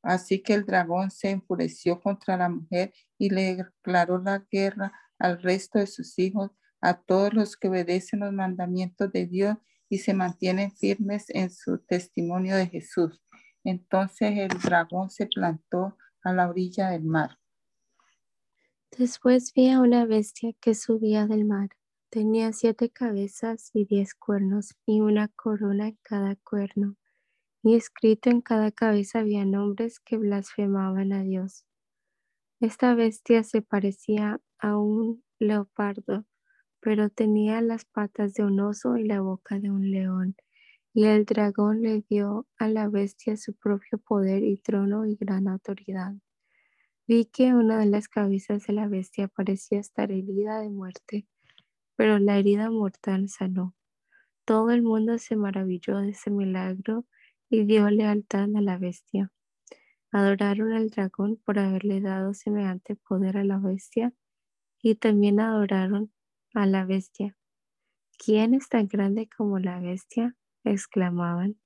[0.00, 5.42] Así que el dragón se enfureció contra la mujer y le declaró la guerra al
[5.42, 6.52] resto de sus hijos,
[6.84, 9.56] a todos los que obedecen los mandamientos de Dios
[9.88, 13.22] y se mantienen firmes en su testimonio de Jesús.
[13.64, 17.38] Entonces el dragón se plantó a la orilla del mar.
[18.96, 21.70] Después vi a una bestia que subía del mar,
[22.14, 26.94] Tenía siete cabezas y diez cuernos y una corona en cada cuerno.
[27.60, 31.66] Y escrito en cada cabeza había nombres que blasfemaban a Dios.
[32.60, 36.24] Esta bestia se parecía a un leopardo,
[36.84, 40.36] pero tenía las patas de un oso y la boca de un león.
[40.92, 45.48] Y el dragón le dio a la bestia su propio poder y trono y gran
[45.48, 46.12] autoridad.
[47.08, 51.26] Vi que una de las cabezas de la bestia parecía estar herida de muerte,
[51.96, 53.74] pero la herida mortal sanó.
[54.44, 57.06] Todo el mundo se maravilló de ese milagro
[57.48, 59.32] y dio lealtad a la bestia.
[60.12, 64.12] Adoraron al dragón por haberle dado semejante poder a la bestia
[64.82, 66.12] y también adoraron
[66.54, 67.36] a la bestia.
[68.16, 70.36] ¿Quién es tan grande como la bestia?
[70.64, 71.60] exclamaban.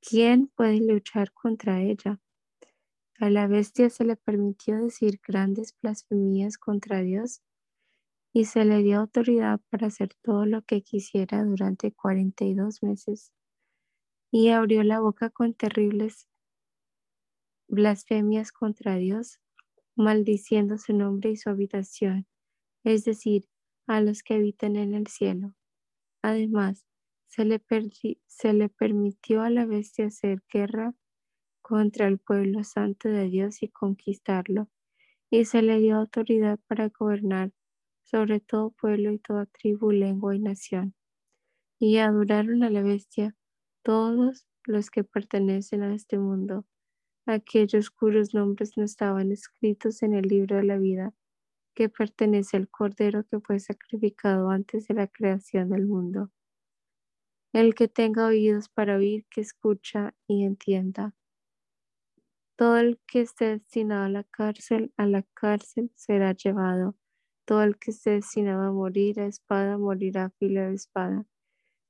[0.00, 2.20] ¿Quién puede luchar contra ella?
[3.18, 7.42] A la bestia se le permitió decir grandes blasfemías contra Dios
[8.32, 13.32] y se le dio autoridad para hacer todo lo que quisiera durante 42 meses.
[14.30, 16.28] Y abrió la boca con terribles
[17.66, 19.40] blasfemias contra Dios,
[19.96, 22.26] maldiciendo su nombre y su habitación,
[22.84, 23.48] es decir,
[23.88, 25.54] a los que habitan en el cielo.
[26.22, 26.86] Además,
[27.26, 27.62] se le,
[28.26, 30.94] se le permitió a la bestia hacer guerra
[31.62, 34.68] contra el pueblo santo de Dios y conquistarlo,
[35.30, 37.52] y se le dio autoridad para gobernar
[38.04, 40.94] sobre todo pueblo y toda tribu, lengua y nación.
[41.78, 43.36] Y adoraron a la bestia
[43.82, 46.64] todos los que pertenecen a este mundo,
[47.26, 51.12] aquellos cuyos nombres no estaban escritos en el libro de la vida
[51.78, 56.32] que pertenece al Cordero que fue sacrificado antes de la creación del mundo.
[57.52, 61.14] El que tenga oídos para oír, que escucha y entienda.
[62.56, 66.96] Todo el que esté destinado a la cárcel, a la cárcel será llevado.
[67.44, 71.26] Todo el que esté destinado a morir a espada, morirá a fila de espada.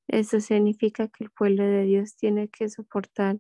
[0.07, 3.39] Esto significa que el pueblo de Dios tiene que soportar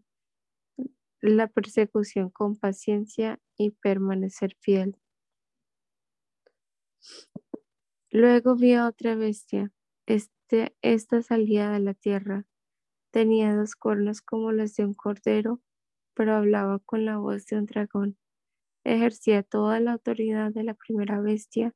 [1.21, 4.97] la persecución con paciencia y permanecer fiel.
[8.11, 9.71] Luego vi a otra bestia.
[10.07, 12.47] Este, esta salía de la tierra.
[13.13, 15.61] Tenía dos cuernos como los de un cordero,
[16.15, 18.19] pero hablaba con la voz de un dragón.
[18.85, 21.75] Ejercía toda la autoridad de la primera bestia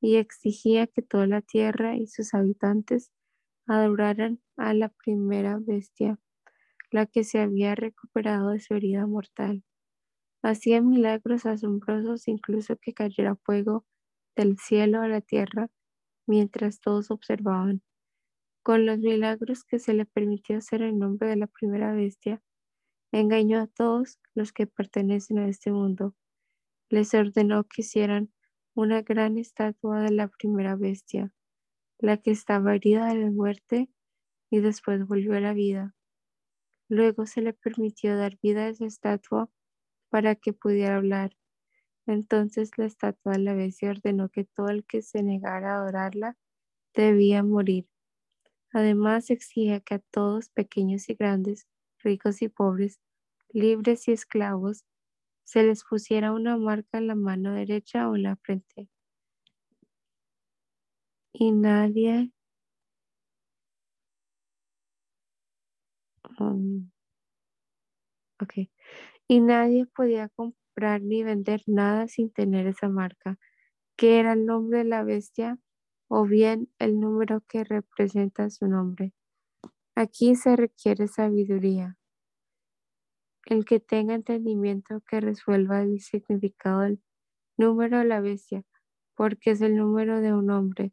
[0.00, 3.10] y exigía que toda la tierra y sus habitantes
[3.66, 6.18] adoraran a la primera bestia,
[6.90, 9.64] la que se había recuperado de su herida mortal.
[10.42, 13.86] Hacía milagros asombrosos, incluso que cayera fuego
[14.40, 15.68] del cielo a la tierra
[16.26, 17.82] mientras todos observaban.
[18.62, 22.42] Con los milagros que se le permitió hacer en nombre de la primera bestia,
[23.12, 26.14] engañó a todos los que pertenecen a este mundo.
[26.88, 28.32] Les ordenó que hicieran
[28.74, 31.34] una gran estatua de la primera bestia,
[31.98, 33.90] la que estaba herida de la muerte
[34.50, 35.94] y después volvió a la vida.
[36.88, 39.50] Luego se le permitió dar vida a esa estatua
[40.08, 41.36] para que pudiera hablar
[42.06, 46.36] entonces la estatua de la bestia ordenó que todo el que se negara a adorarla
[46.94, 47.88] debía morir.
[48.72, 51.66] Además exigía que a todos, pequeños y grandes,
[52.02, 53.00] ricos y pobres,
[53.50, 54.84] libres y esclavos,
[55.44, 58.88] se les pusiera una marca en la mano derecha o en la frente.
[61.32, 62.30] Y nadie
[66.38, 66.90] um,
[69.28, 70.28] Y nadie podía
[71.00, 73.38] ni vender nada sin tener esa marca,
[73.96, 75.58] que era el nombre de la bestia
[76.08, 79.12] o bien el número que representa su nombre.
[79.94, 81.98] Aquí se requiere sabiduría.
[83.46, 87.02] El que tenga entendimiento que resuelva el significado del
[87.56, 88.64] número de la bestia,
[89.14, 90.92] porque es el número de un hombre.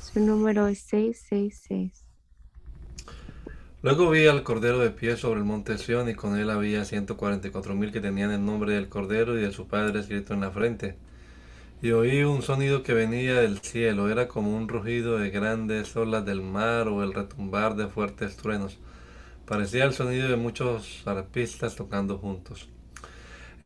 [0.00, 2.03] Su número es 666.
[3.84, 7.18] Luego vi al Cordero de pie sobre el monte Sión y con él había ciento
[7.18, 10.32] cuarenta y cuatro mil que tenían el nombre del Cordero y de su Padre escrito
[10.32, 10.96] en la frente.
[11.82, 16.24] Y oí un sonido que venía del cielo, era como un rugido de grandes olas
[16.24, 18.78] del mar o el retumbar de fuertes truenos.
[19.44, 22.70] Parecía el sonido de muchos arpistas tocando juntos.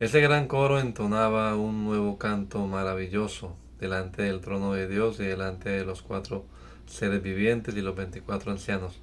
[0.01, 5.69] Ese gran coro entonaba un nuevo canto maravilloso delante del trono de Dios y delante
[5.69, 6.43] de los cuatro
[6.87, 8.99] seres vivientes y los veinticuatro ancianos.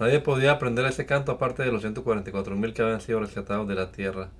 [0.00, 3.92] Nadie podía aprender ese canto aparte de los 144.000 que habían sido rescatados de la
[3.92, 4.30] tierra.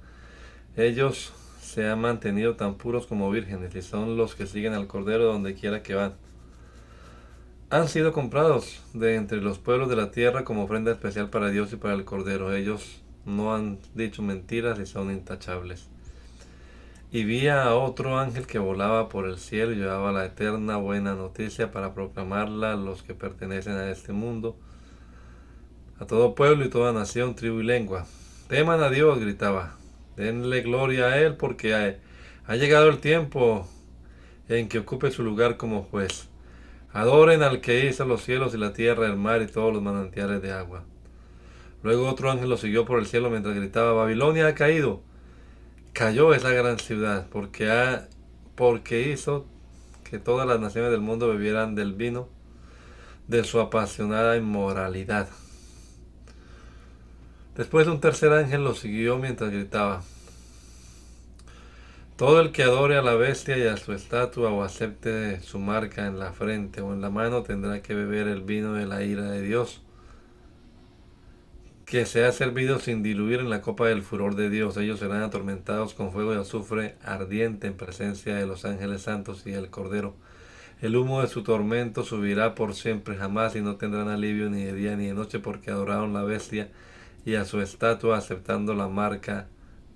[0.74, 5.26] Ellos se han mantenido tan puros como vírgenes y son los que siguen al Cordero
[5.26, 6.14] donde quiera que van.
[7.68, 11.70] Han sido comprados de entre los pueblos de la tierra como ofrenda especial para Dios
[11.74, 12.54] y para el Cordero.
[12.54, 15.88] Ellos no han dicho mentiras y son intachables.
[17.12, 21.14] Y vi a otro ángel que volaba por el cielo y llevaba la eterna buena
[21.14, 24.56] noticia para proclamarla a los que pertenecen a este mundo,
[26.01, 28.07] a todo pueblo y toda nación, tribu y lengua.
[28.48, 29.76] Teman a Dios, gritaba.
[30.16, 33.68] Denle gloria a Él porque ha, llegado el tiempo
[34.48, 36.28] en que ocupe su lugar como juez.
[36.92, 40.40] Adoren al que hizo los cielos y la tierra, el mar y todos los manantiales
[40.40, 40.84] de agua.
[41.82, 45.03] Luego otro ángel lo siguió por el cielo mientras gritaba, Babilonia ha caído.
[45.92, 48.09] Cayó esa gran ciudad porque, ha,
[48.55, 49.46] porque hizo
[50.03, 52.28] que todas las naciones del mundo bebieran del vino
[53.28, 55.28] de su apasionada inmoralidad.
[57.57, 60.03] Después un tercer ángel lo siguió mientras gritaba,
[62.20, 66.07] todo el que adore a la bestia y a su estatua o acepte su marca
[66.07, 69.22] en la frente o en la mano tendrá que beber el vino de la ira
[69.22, 69.80] de Dios,
[71.86, 74.76] que se ha servido sin diluir en la copa del furor de Dios.
[74.76, 79.53] Ellos serán atormentados con fuego y azufre ardiente en presencia de los ángeles santos y
[79.53, 80.14] del Cordero.
[80.82, 84.74] El humo de su tormento subirá por siempre jamás y no tendrán alivio ni de
[84.74, 86.68] día ni de noche porque adoraron la bestia
[87.24, 89.48] y a su estatua aceptando la marca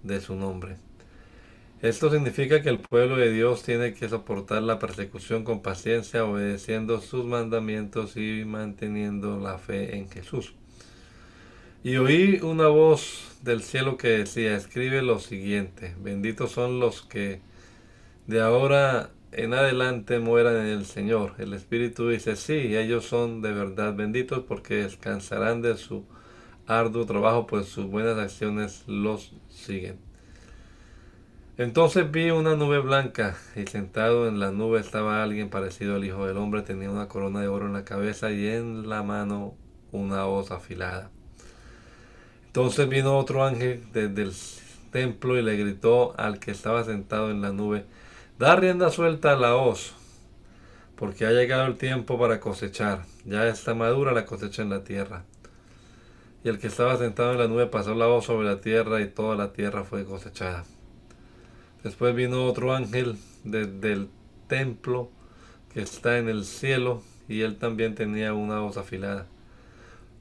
[0.03, 0.77] de su nombre.
[1.83, 7.01] Esto significa que el pueblo de Dios tiene que soportar la persecución con paciencia, obedeciendo
[7.01, 10.55] sus mandamientos y manteniendo la fe en Jesús.
[11.83, 17.43] Y oí una voz del cielo que decía, escribe lo siguiente, benditos son los que
[18.27, 21.35] de ahora en adelante mueran en el Señor.
[21.37, 26.07] El Espíritu dice, sí, ellos son de verdad benditos porque descansarán de su
[26.67, 29.99] arduo trabajo, pues sus buenas acciones los siguen.
[31.57, 36.27] Entonces vi una nube blanca y sentado en la nube estaba alguien parecido al Hijo
[36.27, 36.63] del Hombre.
[36.63, 39.55] Tenía una corona de oro en la cabeza y en la mano
[39.93, 41.11] una hoz afilada.
[42.47, 44.33] Entonces vino otro ángel desde el
[44.91, 47.85] templo y le gritó al que estaba sentado en la nube,
[48.39, 49.93] da rienda suelta a la hoz,
[50.97, 53.05] porque ha llegado el tiempo para cosechar.
[53.25, 55.25] Ya está madura la cosecha en la tierra.
[56.45, 59.09] Y el que estaba sentado en la nube pasó la hoz sobre la tierra y
[59.09, 60.65] toda la tierra fue cosechada.
[61.83, 64.09] Después vino otro ángel desde el
[64.47, 65.11] templo
[65.73, 69.27] que está en el cielo y él también tenía una hoz afilada.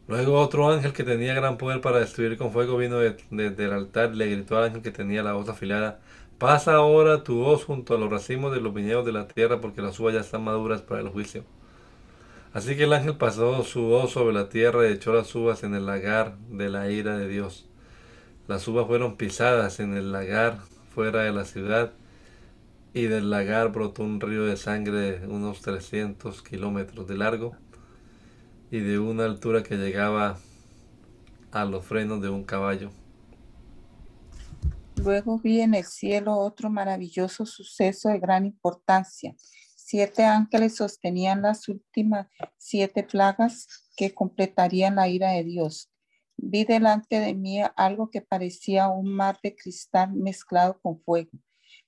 [0.07, 4.11] Luego otro ángel que tenía gran poder para destruir con fuego vino desde el altar
[4.13, 5.99] y le gritó al ángel que tenía la hoz afilada,
[6.37, 9.81] pasa ahora tu hoz junto a los racimos de los viñedos de la tierra porque
[9.81, 11.43] las uvas ya están maduras para el juicio.
[12.53, 15.73] Así que el ángel pasó su hoz sobre la tierra y echó las uvas en
[15.73, 17.67] el lagar de la ira de Dios.
[18.47, 20.59] Las uvas fueron pisadas en el lagar
[20.93, 21.93] fuera de la ciudad
[22.93, 27.55] y del lagar brotó un río de sangre de unos 300 kilómetros de largo
[28.69, 30.37] y de una altura que llegaba
[31.51, 32.91] a los frenos de un caballo.
[34.97, 39.35] Luego vi en el cielo otro maravilloso suceso de gran importancia.
[39.93, 42.25] Siete ángeles sostenían las últimas
[42.57, 45.91] siete plagas que completarían la ira de Dios.
[46.35, 51.29] Vi delante de mí algo que parecía un mar de cristal mezclado con fuego.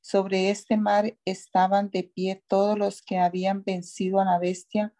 [0.02, 4.94] Sobre este mar estaban de pie todos los que habían vencido a la bestia,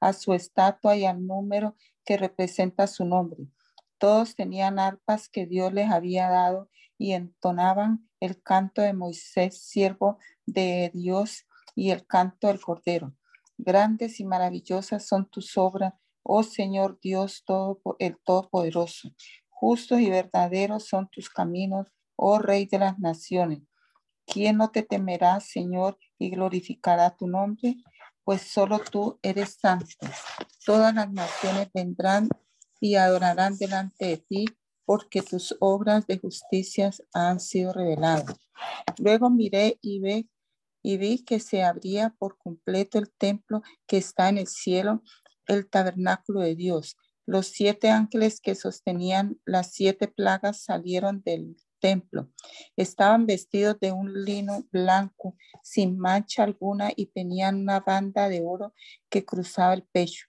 [0.00, 1.76] a su estatua y al número
[2.06, 3.48] que representa su nombre.
[3.98, 10.18] Todos tenían arpas que Dios les había dado y entonaban el canto de Moisés, siervo
[10.46, 11.44] de Dios,
[11.76, 13.14] y el canto del Cordero.
[13.56, 19.10] Grandes y maravillosas son tus obras, Oh Señor Dios todo, el Todopoderoso,
[19.48, 23.60] justos y verdaderos son tus caminos, oh Rey de las naciones.
[24.26, 27.76] ¿Quién no te temerá, Señor, y glorificará tu nombre?
[28.24, 30.08] Pues solo tú eres santo.
[30.64, 32.28] Todas las naciones vendrán
[32.80, 34.46] y adorarán delante de ti,
[34.84, 38.36] porque tus obras de justicia han sido reveladas.
[38.98, 40.26] Luego miré y, ve,
[40.86, 45.02] y vi que se abría por completo el templo que está en el cielo
[45.48, 46.96] el tabernáculo de Dios.
[47.26, 52.30] Los siete ángeles que sostenían las siete plagas salieron del templo.
[52.76, 58.72] Estaban vestidos de un lino blanco, sin mancha alguna, y tenían una banda de oro
[59.08, 60.26] que cruzaba el pecho.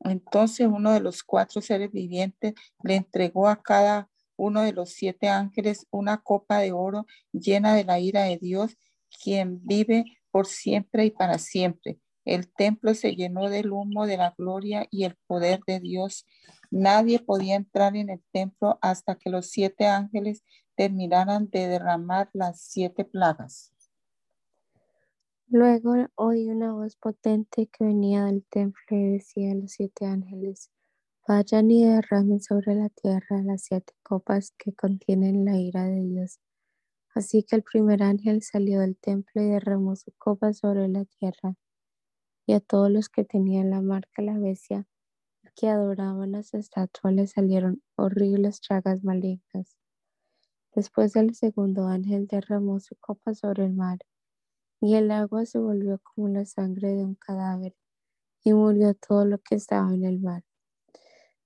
[0.00, 2.52] Entonces uno de los cuatro seres vivientes
[2.82, 7.84] le entregó a cada uno de los siete ángeles una copa de oro llena de
[7.84, 8.76] la ira de Dios,
[9.22, 11.98] quien vive por siempre y para siempre.
[12.24, 16.26] El templo se llenó del humo de la gloria y el poder de Dios.
[16.70, 20.42] Nadie podía entrar en el templo hasta que los siete ángeles
[20.74, 23.72] terminaran de derramar las siete plagas.
[25.48, 30.70] Luego oí una voz potente que venía del templo y decía a los siete ángeles,
[31.28, 36.40] vayan y derramen sobre la tierra las siete copas que contienen la ira de Dios.
[37.14, 41.54] Así que el primer ángel salió del templo y derramó su copa sobre la tierra,
[42.46, 44.86] y a todos los que tenían la marca la bestia
[45.44, 49.76] y que adoraban a su estatua les salieron horribles chagas malignas.
[50.74, 53.98] Después el segundo ángel derramó su copa sobre el mar,
[54.80, 57.74] y el agua se volvió como la sangre de un cadáver,
[58.44, 60.42] y murió todo lo que estaba en el mar.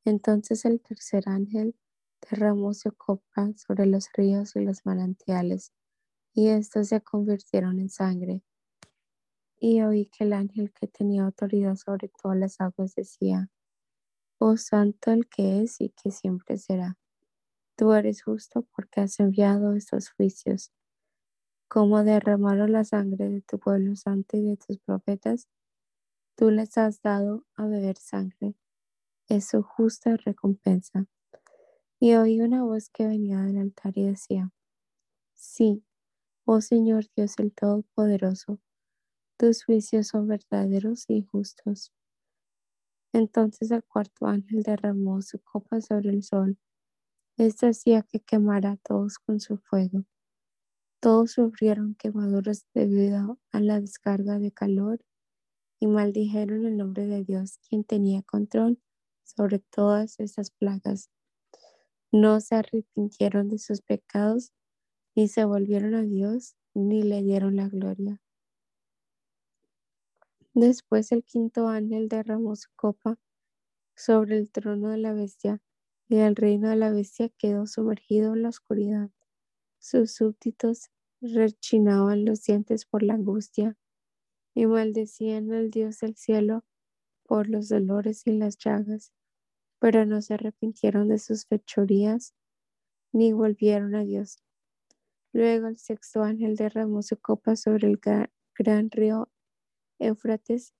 [0.05, 1.75] Entonces el tercer ángel
[2.31, 5.73] derramó su copa sobre los ríos y los manantiales,
[6.35, 8.43] y estos se convirtieron en sangre.
[9.61, 13.51] Y oí que el ángel que tenía autoridad sobre todas las aguas decía,
[14.39, 16.97] Oh santo el que es y que siempre será.
[17.77, 20.73] Tú eres justo porque has enviado estos juicios.
[21.67, 25.49] Como derramaron la sangre de tu pueblo santo y de tus profetas,
[26.37, 28.55] tú les has dado a beber sangre
[29.29, 31.07] es su justa recompensa.
[32.01, 34.53] Y oí una voz que venía del altar y decía,
[35.35, 35.85] Sí,
[36.45, 38.61] oh Señor Dios el Todopoderoso,
[39.39, 41.93] tus juicios son verdaderos y justos.
[43.13, 46.59] Entonces el cuarto ángel derramó su copa sobre el sol.
[47.37, 50.05] Este hacía que quemara a todos con su fuego.
[51.01, 55.01] Todos sufrieron quemaduras debido a la descarga de calor
[55.81, 58.81] y maldijeron el nombre de Dios, quien tenía control
[59.25, 61.11] sobre todas estas plagas.
[62.13, 64.53] No se arrepintieron de sus pecados,
[65.17, 68.21] ni se volvieron a Dios, ni le dieron la gloria.
[70.53, 73.19] Después el quinto ángel derramó su copa
[73.97, 75.63] sobre el trono de la bestia,
[76.09, 79.11] y el reino de la bestia quedó sumergido en la oscuridad.
[79.79, 80.91] Sus súbditos
[81.21, 83.77] rechinaban los dientes por la angustia
[84.55, 86.65] y maldecían al Dios del cielo
[87.25, 89.13] por los dolores y las llagas
[89.79, 92.35] pero no se arrepintieron de sus fechorías
[93.13, 94.43] ni volvieron a Dios.
[95.33, 99.29] Luego el sexto ángel derramó su copa sobre el gran, río
[99.99, 100.75] Éufrates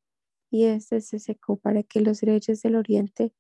[0.51, 3.35] y éste se secó para que los reyes del oriente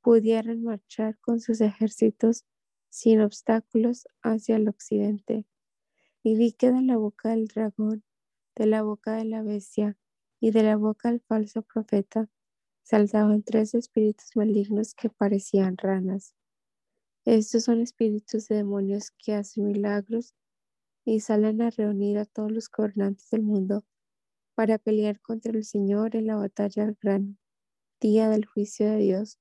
[0.00, 2.44] pudieran marchar con sus ejércitos
[2.88, 5.46] sin obstáculos hacia el occidente.
[6.22, 8.04] Y vi que de la boca del dragón,
[8.54, 9.98] de la boca de la bestia
[10.40, 12.30] y de la boca del falso profeta
[12.84, 16.34] saltaban tres espíritus malignos que parecían ranas.
[17.24, 20.34] Estos son espíritus de demonios que hacen milagros
[21.06, 23.84] y salen a reunir a todos los gobernantes del mundo
[24.54, 27.38] para pelear contra el Señor en la batalla del gran
[28.00, 29.38] día del juicio de Dios,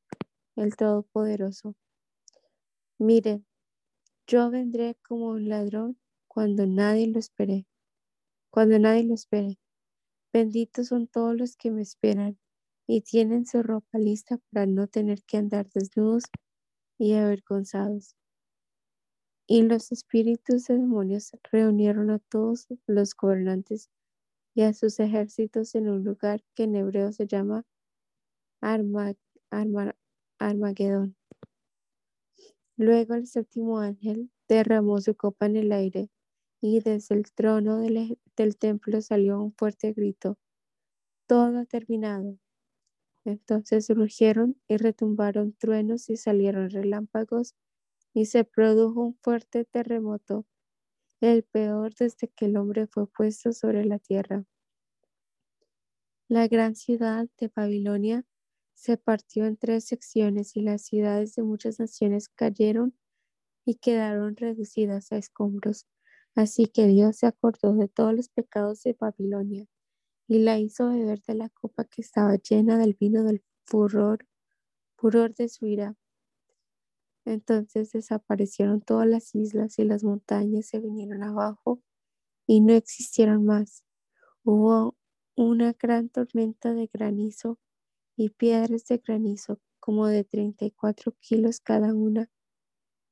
[0.55, 1.75] el Todopoderoso.
[2.97, 3.45] Miren,
[4.25, 7.67] yo vendré como un ladrón cuando nadie lo espere,
[8.49, 9.59] cuando nadie lo espere.
[10.31, 12.39] Benditos son todos los que me esperan
[12.87, 16.23] y tienen su ropa lista para no tener que andar desnudos
[16.97, 18.15] y avergonzados.
[19.47, 23.89] Y los espíritus de demonios reunieron a todos los gobernantes
[24.55, 27.65] y a sus ejércitos en un lugar que en hebreo se llama
[30.39, 31.15] Armagedón.
[32.77, 36.09] Luego el séptimo ángel derramó su copa en el aire
[36.61, 40.37] y desde el trono del, del templo salió un fuerte grito.
[41.27, 42.37] Todo ha terminado.
[43.25, 47.55] Entonces rugieron y retumbaron truenos y salieron relámpagos
[48.13, 50.45] y se produjo un fuerte terremoto,
[51.21, 54.45] el peor desde que el hombre fue puesto sobre la tierra.
[56.27, 58.25] La gran ciudad de Babilonia
[58.73, 62.97] se partió en tres secciones y las ciudades de muchas naciones cayeron
[63.65, 65.87] y quedaron reducidas a escombros.
[66.35, 69.67] Así que Dios se acordó de todos los pecados de Babilonia
[70.27, 74.27] y la hizo beber de la copa que estaba llena del vino del furor,
[74.95, 75.95] furor de su ira.
[77.25, 81.81] Entonces desaparecieron todas las islas y las montañas se vinieron abajo
[82.45, 83.83] y no existieron más.
[84.43, 84.95] Hubo
[85.35, 87.59] una gran tormenta de granizo
[88.15, 92.29] y piedras de granizo como de 34 kilos cada una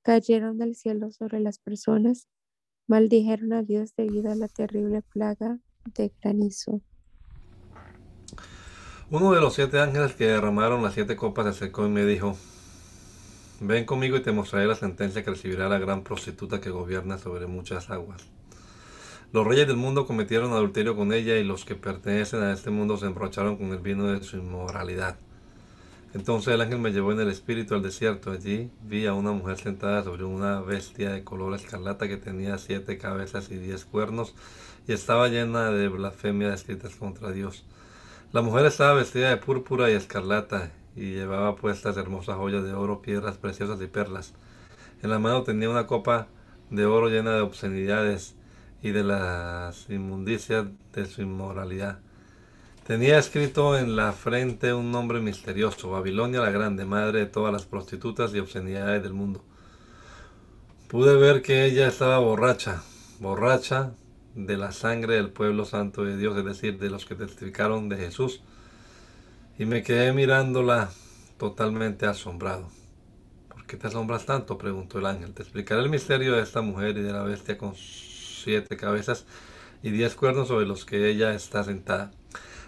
[0.04, 2.28] cayeron del cielo sobre las personas,
[2.88, 5.60] maldijeron a Dios debido a la terrible plaga
[5.96, 6.82] de granizo.
[9.12, 12.38] Uno de los siete ángeles que derramaron las siete copas se acercó y me dijo,
[13.60, 17.46] ven conmigo y te mostraré la sentencia que recibirá la gran prostituta que gobierna sobre
[17.46, 18.22] muchas aguas.
[19.34, 22.96] Los reyes del mundo cometieron adulterio con ella y los que pertenecen a este mundo
[22.96, 25.18] se emborracharon con el vino de su inmoralidad.
[26.14, 28.32] Entonces el ángel me llevó en el espíritu al desierto.
[28.32, 32.98] Allí vi a una mujer sentada sobre una bestia de color escarlata que tenía siete
[32.98, 34.36] cabezas y diez cuernos
[34.88, 37.66] y estaba llena de blasfemias escritas contra Dios.
[38.34, 43.02] La mujer estaba vestida de púrpura y escarlata y llevaba puestas hermosas joyas de oro,
[43.02, 44.34] piedras preciosas y perlas.
[45.04, 46.28] En la mano tenía una copa
[46.70, 48.36] de oro llena de obscenidades
[48.82, 52.00] y de las inmundicias de su inmoralidad.
[52.88, 57.66] Tenía escrito en la frente un nombre misterioso, Babilonia la Grande, madre de todas las
[57.66, 59.44] prostitutas y obscenidades del mundo.
[60.88, 62.82] Pude ver que ella estaba borracha,
[63.20, 63.92] borracha
[64.36, 67.98] de la sangre del pueblo santo de Dios, es decir, de los que testificaron de
[67.98, 68.42] Jesús,
[69.58, 70.90] y me quedé mirándola
[71.38, 72.70] totalmente asombrado.
[73.50, 74.58] ¿Por qué te asombras tanto?
[74.58, 75.34] preguntó el ángel.
[75.34, 79.26] Te explicaré el misterio de esta mujer y de la bestia con siete cabezas
[79.84, 82.12] y diez cuernos sobre los que ella está sentada.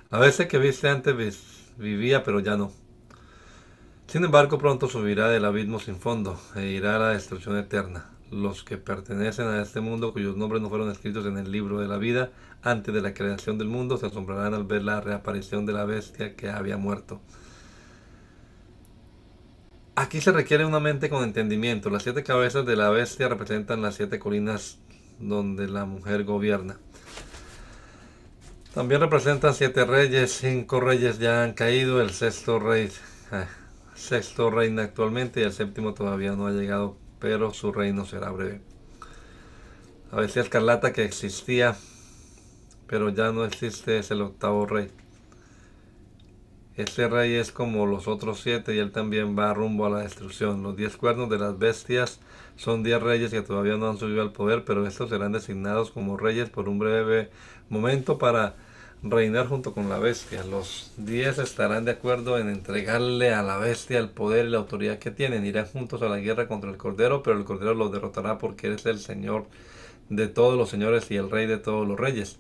[0.10, 1.16] La bestia que viste antes
[1.78, 2.72] vivía, pero ya no.
[4.08, 8.10] Sin embargo, pronto subirá del abismo sin fondo e irá a la destrucción eterna.
[8.34, 11.88] Los que pertenecen a este mundo, cuyos nombres no fueron escritos en el libro de
[11.88, 12.32] la vida
[12.64, 16.36] antes de la creación del mundo, se asombrarán al ver la reaparición de la bestia
[16.36, 17.22] que había muerto.
[19.96, 21.92] Aquí se requiere una mente con entendimiento.
[21.92, 24.80] Las siete cabezas de la bestia representan las siete colinas
[25.20, 26.80] donde la mujer gobierna.
[28.74, 32.90] También representan siete reyes, cinco reyes ya han caído, el sexto rey,
[33.32, 33.46] eh,
[33.94, 38.60] sexto reina actualmente y el séptimo todavía no ha llegado, pero su reino será breve.
[40.12, 41.78] La bestia escarlata que existía,
[42.86, 44.92] pero ya no existe, es el octavo rey.
[46.76, 50.64] Este rey es como los otros siete y él también va rumbo a la destrucción.
[50.64, 52.20] Los diez cuernos de las bestias
[52.58, 56.18] son diez reyes que todavía no han subido al poder, pero estos serán designados como
[56.18, 57.30] reyes por un breve
[57.70, 58.58] momento para
[59.04, 60.44] reinar junto con la bestia.
[60.44, 65.00] Los diez estarán de acuerdo en entregarle a la bestia el poder y la autoridad
[65.00, 65.46] que tienen.
[65.46, 68.86] Irán juntos a la guerra contra el Cordero, pero el Cordero los derrotará porque es
[68.86, 69.46] el Señor
[70.10, 72.40] de todos los señores y el Rey de todos los reyes.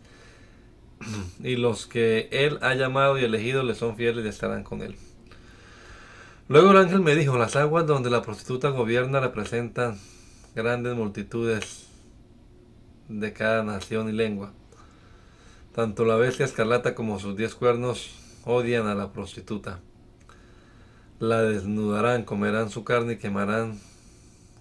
[1.43, 4.95] y los que él ha llamado y elegido le son fieles y estarán con él.
[6.49, 9.97] Luego el ángel me dijo, las aguas donde la prostituta gobierna representan
[10.55, 11.87] grandes multitudes
[13.07, 14.51] de cada nación y lengua.
[15.73, 18.11] Tanto la bestia escarlata como sus diez cuernos
[18.45, 19.79] odian a la prostituta.
[21.17, 23.79] La desnudarán, comerán su carne y quemarán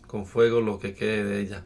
[0.06, 1.64] con fuego lo que quede de ella.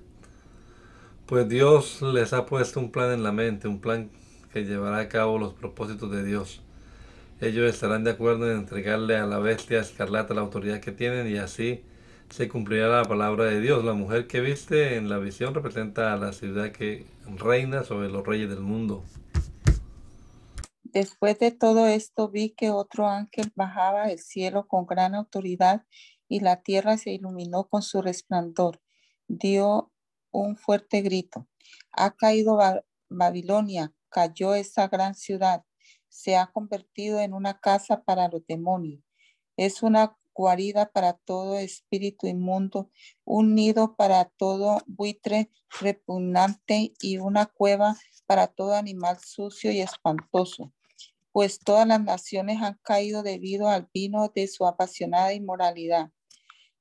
[1.26, 4.11] Pues Dios les ha puesto un plan en la mente, un plan
[4.53, 6.61] que llevará a cabo los propósitos de Dios.
[7.40, 11.36] Ellos estarán de acuerdo en entregarle a la bestia escarlata la autoridad que tienen y
[11.36, 11.84] así
[12.30, 13.84] se cumplirá la palabra de Dios.
[13.84, 17.07] La mujer que viste en la visión representa a la ciudad que
[17.38, 19.05] reina sobre los reyes del mundo.
[20.97, 25.84] Después de todo esto vi que otro ángel bajaba del cielo con gran autoridad
[26.26, 28.80] y la tierra se iluminó con su resplandor.
[29.28, 29.92] Dio
[30.30, 31.47] un fuerte grito.
[31.92, 32.59] Ha caído
[33.11, 35.66] Babilonia, cayó esa gran ciudad,
[36.09, 39.05] se ha convertido en una casa para los demonios.
[39.59, 42.90] Es una guarida para todo espíritu inmundo,
[43.22, 50.72] un nido para todo buitre repugnante y una cueva para todo animal sucio y espantoso.
[51.37, 56.11] Pues todas las naciones han caído debido al vino de su apasionada inmoralidad.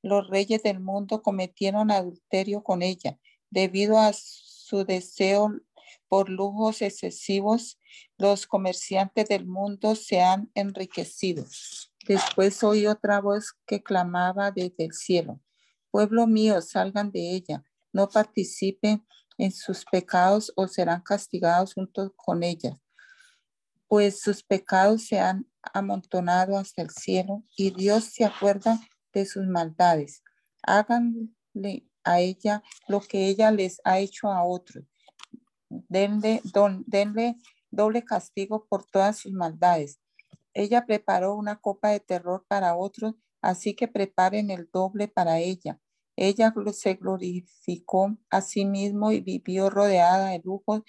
[0.01, 5.59] Los reyes del mundo cometieron adulterio con ella debido a su deseo
[6.07, 7.81] por lujos excesivos,
[8.17, 11.45] los comerciantes del mundo se han enriquecido.
[12.07, 15.41] Después oí otra voz que clamaba desde el cielo,
[15.91, 19.05] pueblo mío, salgan de ella, no participen
[19.37, 22.79] en sus pecados o serán castigados junto con ella,
[23.87, 28.79] pues sus pecados se han amontonado hasta el cielo y Dios se acuerda
[29.13, 30.23] de sus maldades.
[30.63, 34.85] Háganle a ella lo que ella les ha hecho a otros
[35.69, 36.41] denle,
[36.85, 37.35] denle
[37.71, 39.99] doble castigo por todas sus maldades.
[40.53, 45.79] Ella preparó una copa de terror para otros, así que preparen el doble para ella.
[46.15, 50.83] Ella se glorificó a sí mismo y vivió rodeada de lujos.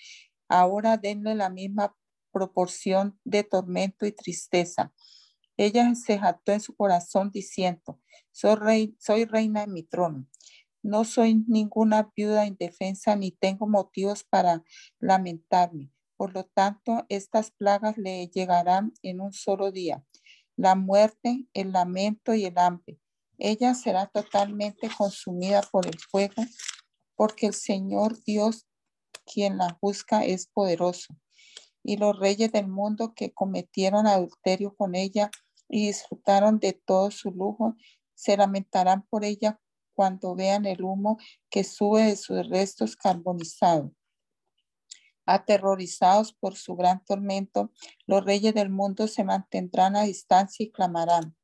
[0.49, 1.97] Ahora denle la misma
[2.37, 4.93] proporción de tormento y tristeza.
[5.57, 7.99] Ella se jactó en su corazón diciendo,
[8.30, 10.26] soy, soy reina en mi trono.
[10.82, 14.62] No soy ninguna viuda indefensa ni tengo motivos para
[15.01, 15.91] lamentarme.
[16.18, 20.05] Por lo tanto, estas plagas le llegarán en un solo día.
[20.57, 22.99] La muerte, el lamento y el hambre.
[23.39, 26.45] Ella será totalmente consumida por el fuego,
[27.14, 28.66] porque el Señor Dios,
[29.24, 31.16] quien la juzga, es poderoso.
[31.89, 35.30] Y los reyes del mundo que cometieron adulterio con ella
[35.68, 37.76] y disfrutaron de todo su lujo,
[38.12, 39.61] se lamentarán por ella
[39.95, 41.16] cuando vean el humo
[41.49, 43.93] que sube de sus restos carbonizados.
[45.26, 47.70] Aterrorizados por su gran tormento,
[48.05, 51.37] los reyes del mundo se mantendrán a distancia y clamarán,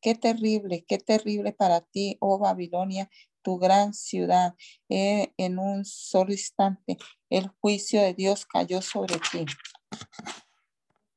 [0.00, 3.10] qué terrible, qué terrible para ti, oh Babilonia,
[3.42, 4.54] tu gran ciudad.
[4.88, 6.98] Eh, en un solo instante,
[7.30, 9.44] el juicio de Dios cayó sobre ti.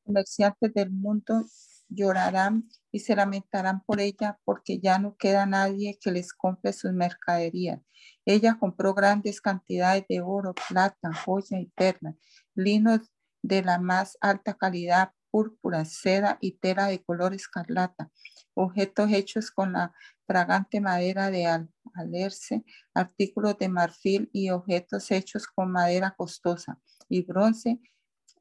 [0.04, 1.46] Comerciantes del mundo
[1.90, 6.94] llorarán y se lamentarán por ella porque ya no queda nadie que les compre sus
[6.94, 7.82] mercaderías.
[8.26, 12.16] Ella compró grandes cantidades de oro, plata, joya y perlas,
[12.56, 13.12] linos
[13.42, 18.12] de la más alta calidad, púrpura, seda y tela de color escarlata,
[18.54, 19.94] objetos hechos con la
[20.28, 22.64] fragante madera de alerce,
[22.94, 27.80] artículos de marfil y objetos hechos con madera costosa y bronce,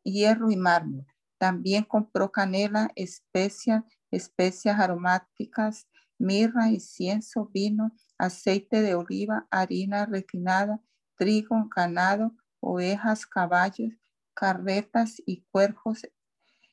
[0.03, 1.07] hierro y mármol.
[1.39, 5.89] También compró canela, especias, especias aromáticas,
[6.19, 10.81] mirra, incienso, vino, aceite de oliva, harina refinada,
[11.17, 13.95] trigo, ganado, ovejas, caballos,
[14.35, 16.07] carretas y cuerpos,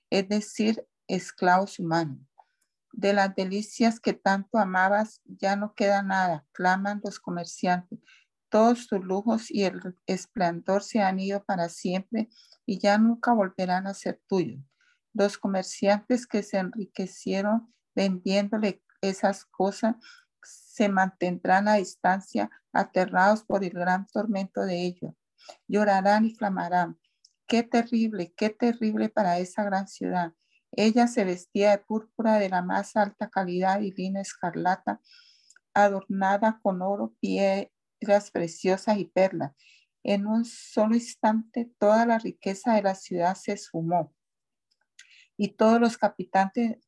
[0.09, 2.19] es decir, esclavos humanos.
[2.91, 7.99] De las delicias que tanto amabas ya no queda nada, claman los comerciantes.
[8.49, 12.29] Todos sus lujos y el esplendor se han ido para siempre
[12.65, 14.61] y ya nunca volverán a ser tuyos.
[15.13, 19.95] Los comerciantes que se enriquecieron vendiéndole esas cosas
[20.43, 25.13] se mantendrán a distancia, aterrados por el gran tormento de ellos.
[25.67, 26.99] Llorarán y clamarán.
[27.47, 30.33] Qué terrible, qué terrible para esa gran ciudad.
[30.71, 35.01] Ella se vestía de púrpura de la más alta calidad y lino escarlata,
[35.73, 37.71] adornada con oro, piedras
[38.31, 39.53] preciosas y perlas.
[40.03, 44.13] En un solo instante toda la riqueza de la ciudad se esfumó
[45.37, 46.79] y todos los capitanes,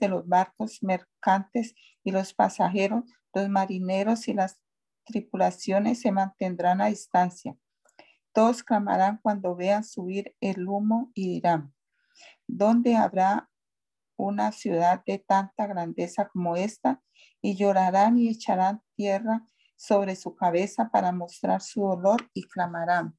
[0.00, 4.60] de los barcos mercantes y los pasajeros, los marineros y las
[5.04, 7.56] tripulaciones se mantendrán a distancia.
[8.32, 11.72] Todos clamarán cuando vean subir el humo y dirán,
[12.48, 13.48] ¿dónde habrá
[14.16, 17.02] una ciudad de tanta grandeza como esta?
[17.40, 23.16] Y llorarán y echarán tierra sobre su cabeza para mostrar su dolor y clamarán,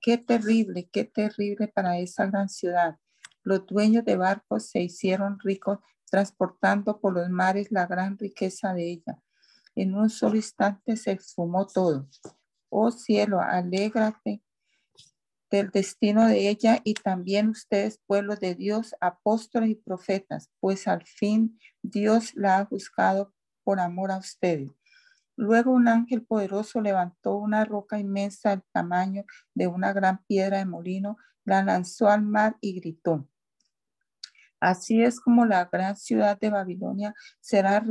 [0.00, 2.96] qué terrible, qué terrible para esa gran ciudad
[3.42, 5.78] los dueños de barcos se hicieron ricos
[6.10, 9.22] transportando por los mares la gran riqueza de ella.
[9.74, 12.08] En un solo instante se esfumó todo.
[12.68, 14.42] Oh cielo, alégrate
[15.50, 21.04] del destino de ella y también ustedes, pueblo de Dios, apóstoles y profetas, pues al
[21.04, 23.32] fin Dios la ha juzgado
[23.64, 24.70] por amor a ustedes.
[25.40, 29.24] Luego un ángel poderoso levantó una roca inmensa del tamaño
[29.54, 31.16] de una gran piedra de molino,
[31.46, 33.26] la lanzó al mar y gritó,
[34.60, 37.82] Así es como la gran ciudad de Babilonia será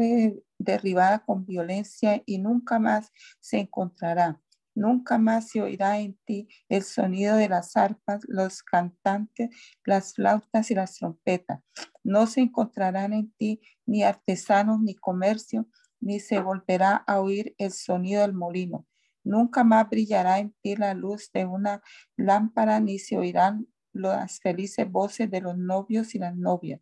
[0.59, 4.39] derribada con violencia y nunca más se encontrará.
[4.75, 9.49] Nunca más se oirá en ti el sonido de las arpas, los cantantes,
[9.83, 11.61] las flautas y las trompetas.
[12.03, 15.67] No se encontrarán en ti ni artesanos ni comercio,
[15.99, 18.85] ni se volverá a oír el sonido del molino.
[19.23, 21.81] Nunca más brillará en ti la luz de una
[22.15, 26.81] lámpara, ni se oirán las felices voces de los novios y las novias,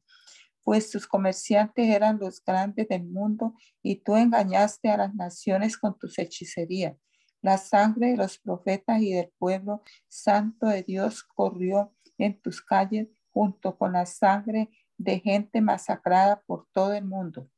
[0.64, 5.98] pues tus comerciantes eran los grandes del mundo y tú engañaste a las naciones con
[5.98, 6.96] tus hechicerías.
[7.42, 13.08] La sangre de los profetas y del pueblo santo de Dios corrió en tus calles
[13.30, 17.50] junto con la sangre de gente masacrada por todo el mundo.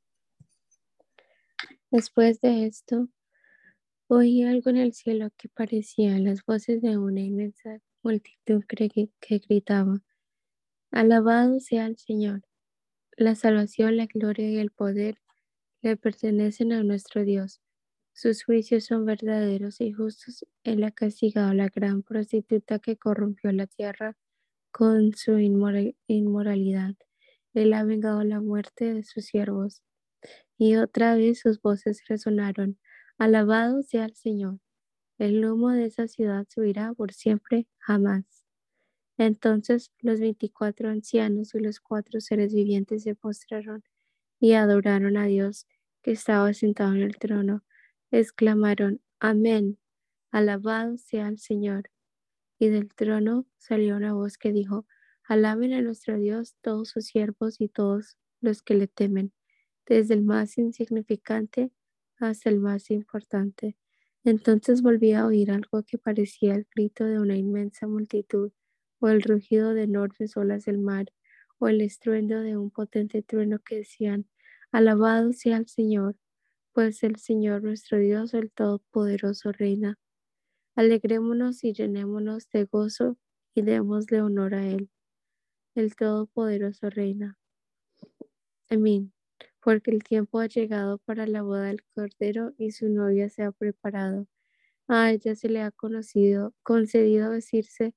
[1.92, 3.10] Después de esto,
[4.08, 10.02] oí algo en el cielo que parecía las voces de una inmensa multitud que gritaba,
[10.92, 12.44] Alabado sea el Señor.
[13.18, 15.20] La salvación, la gloria y el poder
[15.82, 17.62] le pertenecen a nuestro Dios.
[18.14, 20.46] Sus juicios son verdaderos y justos.
[20.64, 24.18] Él ha castigado a la gran prostituta que corrompió la tierra
[24.72, 26.96] con su inmoralidad.
[27.54, 29.84] Él ha vengado la muerte de sus siervos.
[30.60, 32.78] Y otra vez sus voces resonaron.
[33.18, 34.60] Alabado sea el Señor.
[35.18, 38.26] El humo de esa ciudad subirá por siempre, jamás.
[39.18, 43.84] Entonces los veinticuatro ancianos y los cuatro seres vivientes se postraron
[44.39, 45.66] y adoraron a Dios
[46.03, 47.64] que estaba sentado en el trono.
[48.12, 49.80] Exclamaron, Amén,
[50.32, 51.89] alabado sea el Señor.
[52.60, 54.86] Y del trono salió una voz que dijo,
[55.24, 59.32] Alaben a nuestro Dios todos sus siervos y todos los que le temen,
[59.90, 61.72] desde el más insignificante
[62.20, 63.76] hasta el más importante.
[64.24, 68.52] Entonces volví a oír algo que parecía el grito de una inmensa multitud,
[69.00, 71.08] o el rugido de enormes olas del mar,
[71.58, 74.28] o el estruendo de un potente trueno que decían,
[74.72, 76.16] Alabado sea el Señor,
[76.74, 79.98] pues el Señor nuestro Dios, el Todopoderoso, reina.
[80.76, 83.18] Alegrémonos y llenémonos de gozo
[83.56, 84.90] y démosle honor a Él,
[85.76, 87.38] el Todopoderoso reina.
[88.70, 89.12] Amén.
[89.62, 93.51] Porque el tiempo ha llegado para la boda del Cordero y su novia se ha
[93.51, 94.28] preparado.
[94.88, 97.95] A ella se le ha conocido, concedido vestirse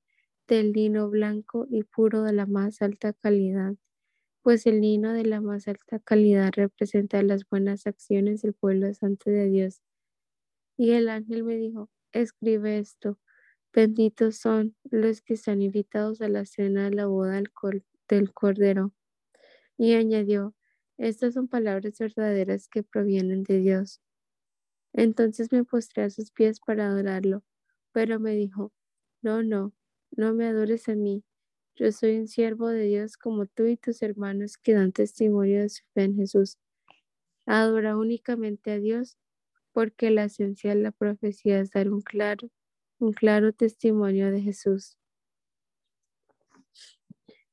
[0.49, 3.75] del lino blanco y puro de la más alta calidad,
[4.43, 9.31] pues el lino de la más alta calidad representa las buenas acciones del pueblo santo
[9.31, 9.83] de Dios.
[10.77, 13.19] Y el ángel me dijo, escribe esto,
[13.73, 17.43] benditos son los que están invitados a la cena de la boda
[18.09, 18.93] del Cordero.
[19.79, 20.55] Y añadió,
[20.99, 24.01] estas son palabras verdaderas que provienen de Dios.
[24.93, 27.43] Entonces me postré a sus pies para adorarlo,
[27.93, 28.73] pero me dijo,
[29.23, 29.73] no, no,
[30.11, 31.25] no me adores a mí.
[31.75, 35.71] Yo soy un siervo de Dios como tú y tus hermanos que dan testimonio de
[35.71, 36.59] su fe en Jesús.
[37.47, 39.17] Adora únicamente a Dios,
[39.73, 42.51] porque la esencia de la profecía es dar un claro,
[42.99, 44.99] un claro testimonio de Jesús.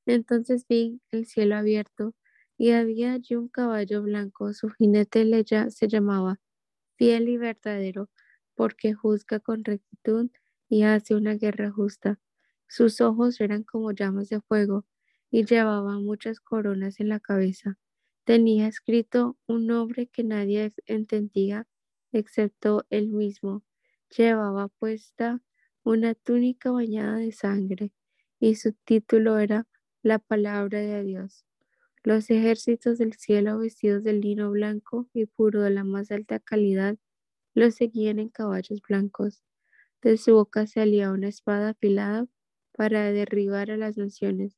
[0.06, 2.14] Entonces vi el cielo abierto
[2.60, 4.54] y había allí un caballo blanco.
[4.54, 5.26] Su jinete
[5.72, 6.40] se llamaba
[6.98, 8.10] fiel y verdadero,
[8.56, 10.30] porque juzga con rectitud
[10.70, 12.20] y hace una guerra justa.
[12.68, 14.86] Sus ojos eran como llamas de fuego
[15.32, 17.80] y llevaba muchas coronas en la cabeza.
[18.26, 21.68] Tenía escrito un nombre que nadie entendía
[22.12, 23.64] excepto él mismo.
[24.16, 25.42] Llevaba puesta
[25.84, 27.94] una túnica bañada de sangre
[28.40, 29.68] y su título era
[30.04, 31.46] La palabra de Dios.
[32.04, 36.98] Los ejércitos del cielo vestidos de lino blanco y puro de la más alta calidad
[37.54, 39.44] los seguían en caballos blancos.
[40.02, 42.28] De su boca salía una espada afilada
[42.74, 44.58] para derribar a las naciones.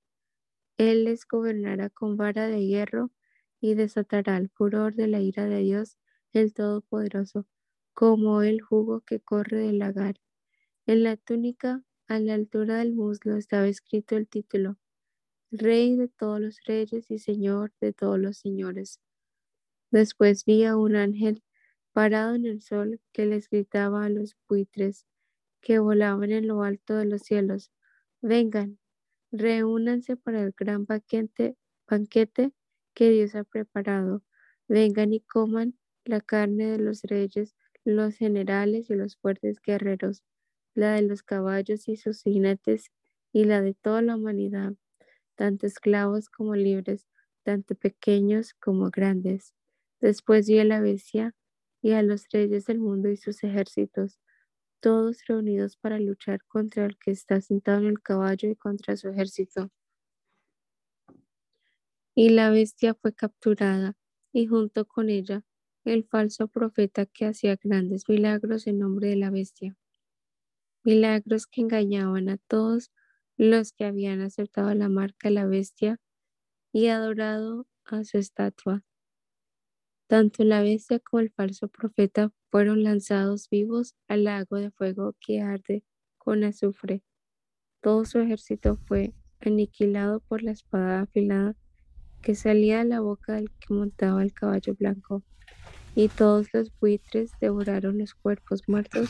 [0.78, 3.12] Él les gobernará con vara de hierro
[3.60, 5.98] y desatará el furor de la ira de Dios,
[6.34, 7.48] el Todopoderoso,
[7.94, 10.16] como el jugo que corre del lagar.
[10.88, 14.78] En la túnica, a la altura del muslo, estaba escrito el título
[15.54, 19.02] Rey de todos los reyes y Señor de todos los señores.
[19.91, 21.43] Después vi a un ángel
[21.91, 25.06] parado en el sol que les gritaba a los buitres
[25.62, 27.72] que volaban en lo alto de los cielos,
[28.22, 28.80] vengan,
[29.32, 32.54] reúnanse para el gran banquete, banquete
[32.93, 34.24] que Dios ha preparado,
[34.70, 40.24] vengan y coman la carne de los reyes, los generales y los fuertes guerreros,
[40.76, 42.91] la de los caballos y sus jinetes
[43.34, 44.76] y la de toda la humanidad
[45.36, 47.08] tanto esclavos como libres,
[47.44, 49.54] tanto pequeños como grandes.
[50.00, 51.36] Después vi a la bestia
[51.82, 54.20] y a los reyes del mundo y sus ejércitos,
[54.80, 59.10] todos reunidos para luchar contra el que está sentado en el caballo y contra su
[59.10, 59.70] ejército.
[62.16, 63.96] Y la bestia fue capturada,
[64.34, 65.44] y junto con ella
[65.86, 69.76] el falso profeta que hacía grandes milagros en nombre de la bestia.
[70.84, 72.92] Milagros que engañaban a todos
[73.38, 76.00] los que habían aceptado la marca de la bestia
[76.72, 78.84] y adorado a su estatua.
[80.08, 85.42] Tanto la bestia como el falso profeta fueron lanzados vivos al lago de fuego que
[85.42, 85.84] arde
[86.18, 87.02] con azufre.
[87.82, 91.56] Todo su ejército fue aniquilado por la espada afilada
[92.22, 95.24] que salía de la boca del que montaba el caballo blanco,
[95.96, 99.10] y todos los buitres devoraron los cuerpos muertos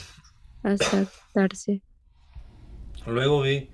[0.64, 1.84] hasta darse.
[3.06, 3.70] Luego vi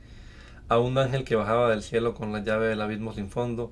[0.69, 3.71] a un ángel que bajaba del cielo con la llave del abismo sin fondo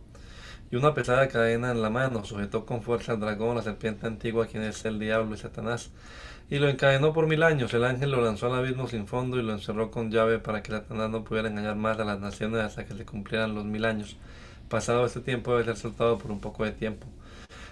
[0.71, 4.47] y una pesada cadena en la mano, sujetó con fuerza al dragón, la serpiente antigua,
[4.47, 5.91] quien es el diablo y Satanás,
[6.49, 7.73] y lo encadenó por mil años.
[7.73, 10.71] El ángel lo lanzó al abismo sin fondo y lo encerró con llave para que
[10.71, 14.17] Satanás no pudiera engañar más a las naciones hasta que se cumplieran los mil años.
[14.69, 17.07] Pasado este tiempo debe ser soltado por un poco de tiempo.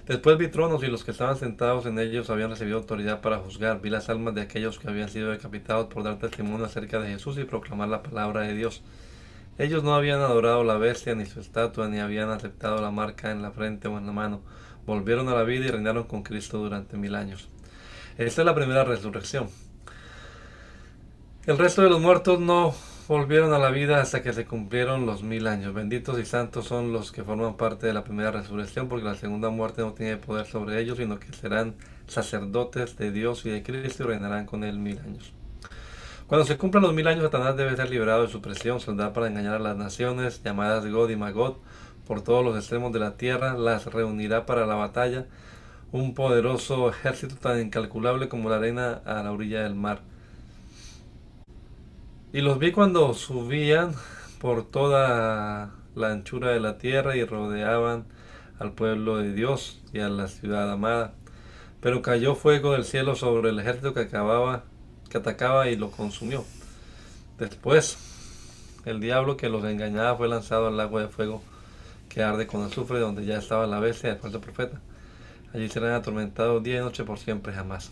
[0.05, 3.81] Después vi tronos y los que estaban sentados en ellos habían recibido autoridad para juzgar.
[3.81, 7.37] Vi las almas de aquellos que habían sido decapitados por dar testimonio acerca de Jesús
[7.37, 8.83] y proclamar la palabra de Dios.
[9.57, 13.41] Ellos no habían adorado la bestia ni su estatua, ni habían aceptado la marca en
[13.41, 14.41] la frente o en la mano.
[14.87, 17.49] Volvieron a la vida y reinaron con Cristo durante mil años.
[18.17, 19.49] Esta es la primera resurrección.
[21.45, 22.73] El resto de los muertos no
[23.07, 25.73] volvieron a la vida hasta que se cumplieron los mil años.
[25.73, 29.49] Benditos y santos son los que forman parte de la primera resurrección, porque la segunda
[29.49, 31.75] muerte no tiene poder sobre ellos, sino que serán
[32.07, 35.33] sacerdotes de Dios y de Cristo y reinarán con él mil años.
[36.33, 39.27] Cuando se cumplan los mil años, Satanás debe ser liberado de su presión, soldar para
[39.27, 41.57] engañar a las naciones, llamadas God y Magod,
[42.07, 45.27] por todos los extremos de la tierra, las reunirá para la batalla,
[45.91, 49.99] un poderoso ejército tan incalculable como la arena a la orilla del mar.
[52.33, 53.93] Y los vi cuando subían
[54.41, 58.05] por toda la anchura de la tierra y rodeaban
[58.57, 61.13] al pueblo de Dios y a la ciudad amada.
[61.79, 64.63] Pero cayó fuego del cielo sobre el ejército que acababa
[65.13, 66.43] que atacaba y lo consumió.
[67.37, 67.99] Después,
[68.83, 71.43] el diablo que los engañaba fue lanzado al agua de fuego
[72.09, 74.81] que arde con azufre, donde ya estaba la bestia del falso profeta.
[75.53, 77.91] Allí serán atormentados día y noche por siempre jamás.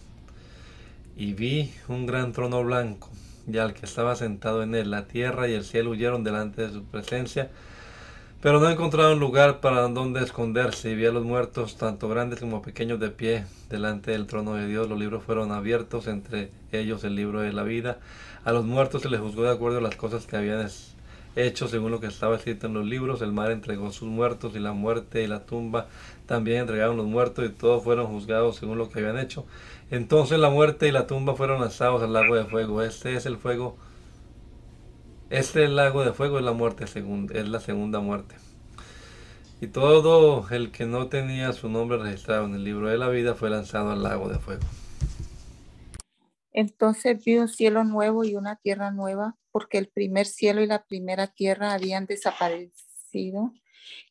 [1.16, 3.12] Y vi un gran trono blanco,
[3.48, 6.74] y al que estaba sentado en él, la tierra y el cielo huyeron delante de
[6.74, 7.52] su presencia,
[8.42, 12.62] pero no encontraron lugar para donde esconderse, y vi a los muertos, tanto grandes como
[12.62, 14.90] pequeños, de pie delante del trono de Dios.
[14.90, 18.00] Los libros fueron abiertos, entre ellos el libro de la vida.
[18.44, 20.68] A los muertos se les juzgó de acuerdo a las cosas que habían
[21.36, 23.22] hecho según lo que estaba escrito en los libros.
[23.22, 25.88] El mar entregó sus muertos y la muerte y la tumba
[26.26, 29.46] también entregaron los muertos y todos fueron juzgados según lo que habían hecho.
[29.92, 32.82] Entonces la muerte y la tumba fueron lanzados al lago de fuego.
[32.82, 33.78] Este es el fuego.
[35.32, 38.36] Este lago de fuego es la muerte es la segunda muerte.
[39.62, 43.34] Y todo el que no tenía su nombre registrado en el libro de la vida
[43.34, 44.64] fue lanzado al lago de fuego.
[46.52, 50.84] Entonces vi un cielo nuevo y una tierra nueva, porque el primer cielo y la
[50.84, 53.54] primera tierra habían desaparecido,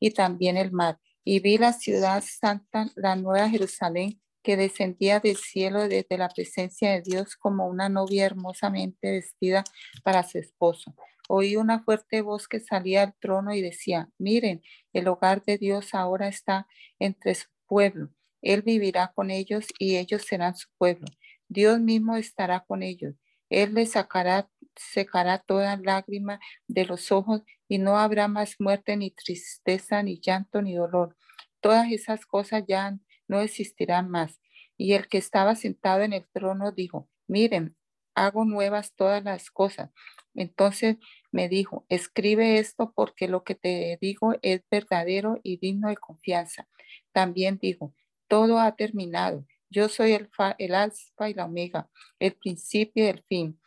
[0.00, 0.98] y también el mar.
[1.22, 6.92] Y vi la ciudad santa, la nueva Jerusalén, que descendía del cielo desde la presencia
[6.92, 9.64] de Dios como una novia hermosamente vestida
[10.02, 10.94] para su esposo.
[11.28, 14.62] Oí una fuerte voz que salía del trono y decía, miren,
[14.92, 16.66] el hogar de Dios ahora está
[16.98, 18.10] entre su pueblo.
[18.42, 21.06] Él vivirá con ellos y ellos serán su pueblo.
[21.48, 23.14] Dios mismo estará con ellos.
[23.48, 29.10] Él les sacará, secará toda lágrima de los ojos y no habrá más muerte, ni
[29.10, 31.16] tristeza, ni llanto, ni dolor.
[31.60, 32.96] Todas esas cosas ya
[33.30, 34.40] no existirán más.
[34.76, 37.76] Y el que estaba sentado en el trono dijo, miren,
[38.16, 39.90] hago nuevas todas las cosas.
[40.34, 40.96] Entonces
[41.30, 46.68] me dijo, escribe esto porque lo que te digo es verdadero y digno de confianza.
[47.12, 47.94] También dijo,
[48.26, 49.46] todo ha terminado.
[49.70, 50.28] Yo soy el,
[50.58, 53.60] el alfa y la omega, el principio y el fin.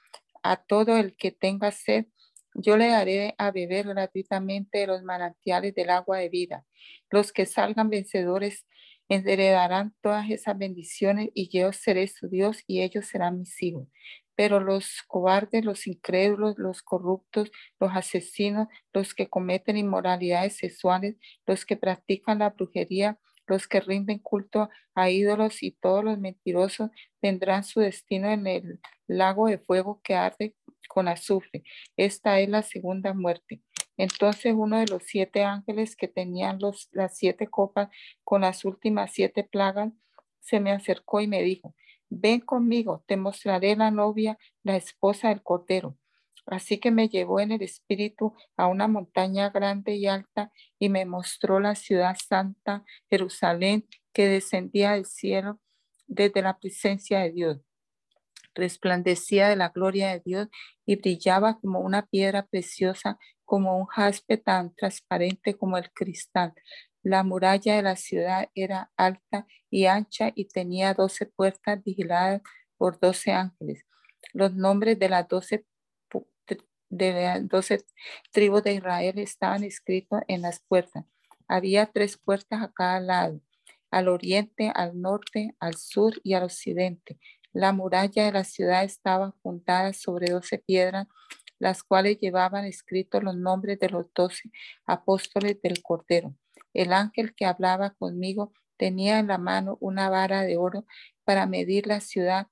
[0.43, 2.07] A todo el que tenga sed,
[2.53, 6.65] yo le daré a beber gratuitamente de los manantiales del agua de vida.
[7.09, 8.65] Los que salgan vencedores
[9.09, 13.87] heredarán todas esas bendiciones y yo seré su Dios y ellos serán mis hijos.
[14.35, 21.65] Pero los cobardes, los incrédulos, los corruptos, los asesinos, los que cometen inmoralidades sexuales, los
[21.65, 26.89] que practican la brujería, los que rinden culto a ídolos y todos los mentirosos
[27.21, 30.55] tendrán su destino en el lago de fuego que arde
[30.87, 31.63] con azufre.
[31.97, 33.61] Esta es la segunda muerte.
[33.97, 37.89] Entonces uno de los siete ángeles que tenían los, las siete copas
[38.23, 39.91] con las últimas siete plagas
[40.39, 41.75] se me acercó y me dijo,
[42.09, 45.97] ven conmigo, te mostraré la novia, la esposa del cordero.
[46.45, 51.05] Así que me llevó en el espíritu a una montaña grande y alta y me
[51.05, 55.59] mostró la ciudad santa, Jerusalén, que descendía del cielo
[56.07, 57.61] desde la presencia de Dios.
[58.55, 60.47] Resplandecía de la gloria de Dios
[60.85, 66.53] y brillaba como una piedra preciosa, como un jaspe tan transparente como el cristal.
[67.01, 72.41] La muralla de la ciudad era alta y ancha y tenía doce puertas vigiladas
[72.77, 73.85] por doce ángeles.
[74.31, 75.65] Los nombres de las doce
[76.89, 77.83] de las doce
[78.31, 81.05] tribus de Israel estaban escritos en las puertas.
[81.47, 83.41] Había tres puertas a cada lado,
[83.91, 87.19] al oriente, al norte, al sur y al occidente.
[87.51, 91.07] La muralla de la ciudad estaba fundada sobre doce piedras,
[91.63, 94.51] las cuales llevaban escritos los nombres de los doce
[94.85, 96.35] apóstoles del Cordero.
[96.73, 100.85] El ángel que hablaba conmigo tenía en la mano una vara de oro
[101.23, 102.47] para medir la ciudad,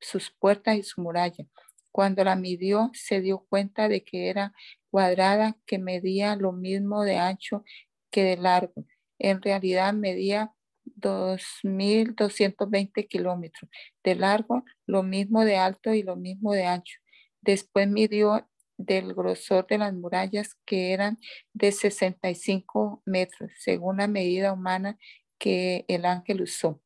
[0.00, 1.46] sus puertas y su muralla.
[1.90, 4.52] Cuando la midió, se dio cuenta de que era
[4.90, 7.64] cuadrada, que medía lo mismo de ancho
[8.10, 8.84] que de largo.
[9.18, 10.52] En realidad medía
[10.84, 13.70] 2.220 kilómetros
[14.04, 17.01] de largo, lo mismo de alto y lo mismo de ancho.
[17.42, 21.18] Después midió del grosor de las murallas que eran
[21.52, 24.98] de 65 metros, según la medida humana
[25.38, 26.80] que el ángel usó.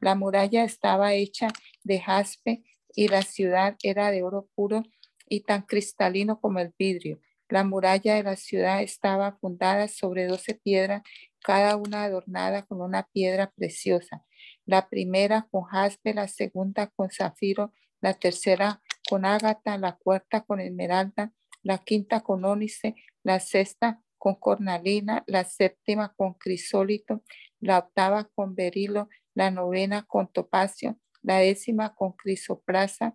[0.00, 1.48] La muralla estaba hecha
[1.82, 2.62] de jaspe
[2.94, 4.82] y la ciudad era de oro puro
[5.28, 7.20] y tan cristalino como el vidrio.
[7.48, 11.02] La muralla de la ciudad estaba fundada sobre doce piedras,
[11.40, 14.24] cada una adornada con una piedra preciosa.
[14.64, 18.82] La primera con jaspe, la segunda con zafiro, la tercera
[19.12, 25.44] con ágata, la cuarta con esmeralda, la quinta con ónice, la sexta con cornalina, la
[25.44, 27.22] séptima con crisólito,
[27.60, 33.14] la octava con berilo, la novena con topacio, la décima con crisoprasa,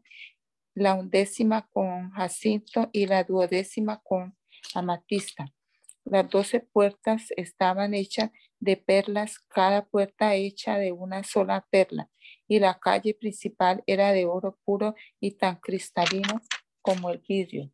[0.75, 4.37] la undécima con jacinto y la duodécima con
[4.75, 5.51] amatista.
[6.05, 8.29] Las doce puertas estaban hechas
[8.59, 12.07] de perlas, cada puerta hecha de una sola perla,
[12.47, 16.41] y la calle principal era de oro puro y tan cristalino
[16.81, 17.71] como el vidrio.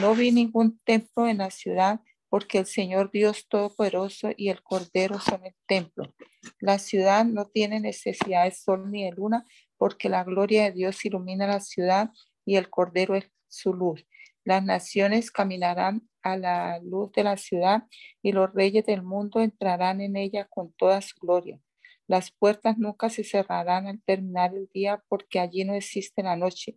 [0.00, 5.18] No vi ningún templo en la ciudad porque el Señor Dios Todopoderoso y el Cordero
[5.20, 6.14] son el templo.
[6.60, 9.44] La ciudad no tiene necesidad de sol ni de luna,
[9.76, 12.10] porque la gloria de Dios ilumina la ciudad
[12.46, 14.06] y el Cordero es su luz.
[14.44, 17.84] Las naciones caminarán a la luz de la ciudad
[18.22, 21.60] y los reyes del mundo entrarán en ella con toda su gloria.
[22.12, 26.76] Las puertas nunca se cerrarán al terminar el día porque allí no existe la noche.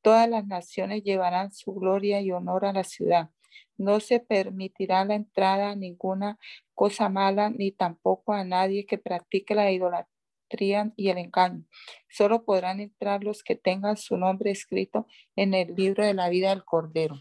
[0.00, 3.30] Todas las naciones llevarán su gloria y honor a la ciudad.
[3.76, 6.38] No se permitirá la entrada a ninguna
[6.72, 11.64] cosa mala, ni tampoco a nadie que practique la idolatría y el engaño.
[12.08, 16.50] Solo podrán entrar los que tengan su nombre escrito en el libro de la vida
[16.50, 17.16] del Cordero.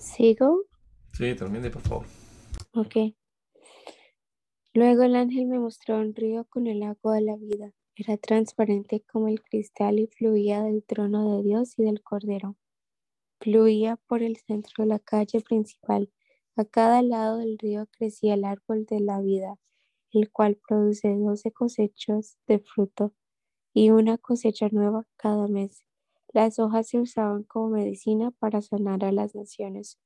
[0.00, 0.71] ¿Sigo?
[1.12, 2.06] Sí, termine, por favor.
[2.74, 3.14] Ok.
[4.74, 9.02] Luego el ángel me mostró un río con el agua de la vida era transparente
[9.02, 12.56] como el cristal y fluía del trono de Dios y del Cordero.
[13.38, 16.10] Fluía por el centro de la calle principal.
[16.56, 19.56] A cada lado del río crecía el árbol de la vida,
[20.10, 23.14] el cual produce doce cosechas de fruto
[23.74, 25.84] y una cosecha nueva cada mes.
[26.32, 29.98] Las hojas se usaban como medicina para sanar a las naciones.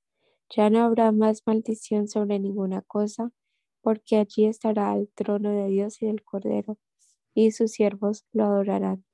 [0.51, 3.33] Ya no habrá más maldición sobre ninguna cosa,
[3.81, 6.79] porque allí estará el trono de Dios y del Cordero
[7.35, 9.05] y sus siervos lo adorarán.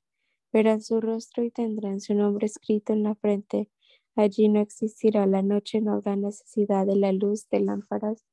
[0.53, 3.69] Verán su rostro y tendrán su nombre escrito en la frente.
[4.15, 8.25] Allí no existirá la noche, no habrá necesidad de la luz de lámparas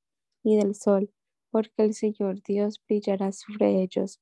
[0.44, 1.12] ni del sol,
[1.50, 4.22] porque el Señor Dios brillará sobre ellos.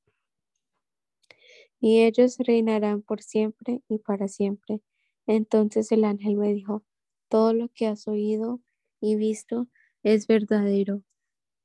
[1.80, 4.80] Y ellos reinarán por siempre y para siempre.
[5.26, 6.82] Entonces el ángel me dijo,
[7.28, 8.60] todo lo que has oído
[9.00, 9.68] y visto
[10.02, 11.02] es verdadero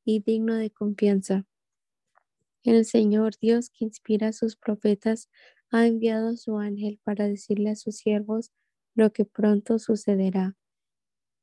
[0.06, 1.46] y digno de confianza.
[2.64, 5.30] El Señor Dios que inspira a sus profetas
[5.70, 8.52] ha enviado a su ángel para decirle a sus siervos
[8.96, 10.56] lo que pronto sucederá.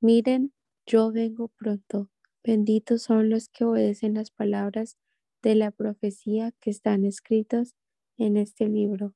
[0.01, 0.53] Miren,
[0.87, 2.09] yo vengo pronto.
[2.43, 4.97] Benditos son los que obedecen las palabras
[5.43, 7.75] de la profecía que están escritas
[8.17, 9.15] en este libro.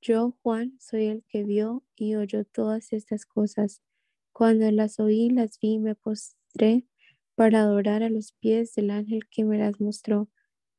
[0.00, 3.82] Yo, Juan, soy el que vio y oyó todas estas cosas.
[4.40, 6.86] Cuando las oí, las vi y me postré
[7.34, 10.30] para adorar a los pies del ángel que me las mostró.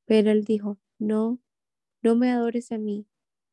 [0.06, 1.40] Pero él dijo, no,
[2.02, 3.06] no me adores a mí.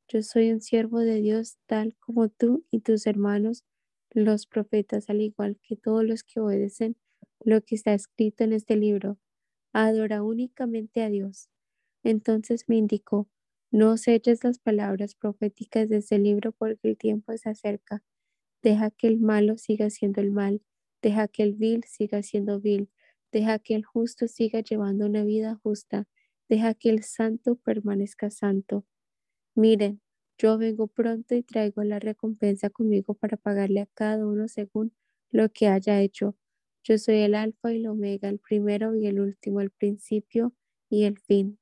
[0.08, 3.66] Yo soy un siervo de Dios tal como tú y tus hermanos,
[4.10, 6.96] los profetas, al igual que todos los que obedecen
[7.40, 9.18] lo que está escrito en este libro.
[9.74, 11.50] Adora únicamente a Dios.
[12.02, 13.28] Entonces me indicó,
[13.70, 18.02] no selles las palabras proféticas de este libro porque el tiempo se acerca.
[18.62, 20.62] Deja que el malo siga siendo el mal,
[21.02, 22.90] deja que el vil siga siendo vil,
[23.32, 26.06] deja que el justo siga llevando una vida justa
[26.48, 28.86] Deja que el santo permanezca santo.
[29.54, 30.00] Miren,
[30.38, 34.94] yo vengo pronto y traigo la recompensa conmigo para pagarle a cada uno según
[35.30, 36.36] lo que haya hecho.
[36.84, 40.54] Yo soy el alfa y el omega, el primero y el último, el principio
[40.88, 41.58] y el fin.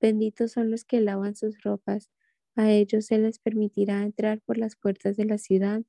[0.00, 2.10] Benditos son los que lavan sus ropas.
[2.56, 5.82] A ellos se les permitirá entrar por las puertas de la ciudad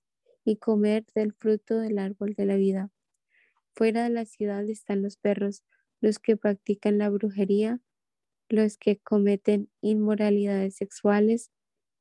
[0.45, 2.91] y comer del fruto del árbol de la vida.
[3.75, 5.63] Fuera de la ciudad están los perros,
[6.01, 7.81] los que practican la brujería,
[8.49, 11.51] los que cometen inmoralidades sexuales,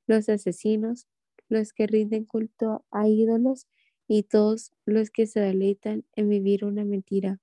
[0.07, 1.07] los asesinos,
[1.49, 3.67] los que rinden culto a ídolos
[4.09, 7.41] y todos los que se deleitan en vivir una mentira.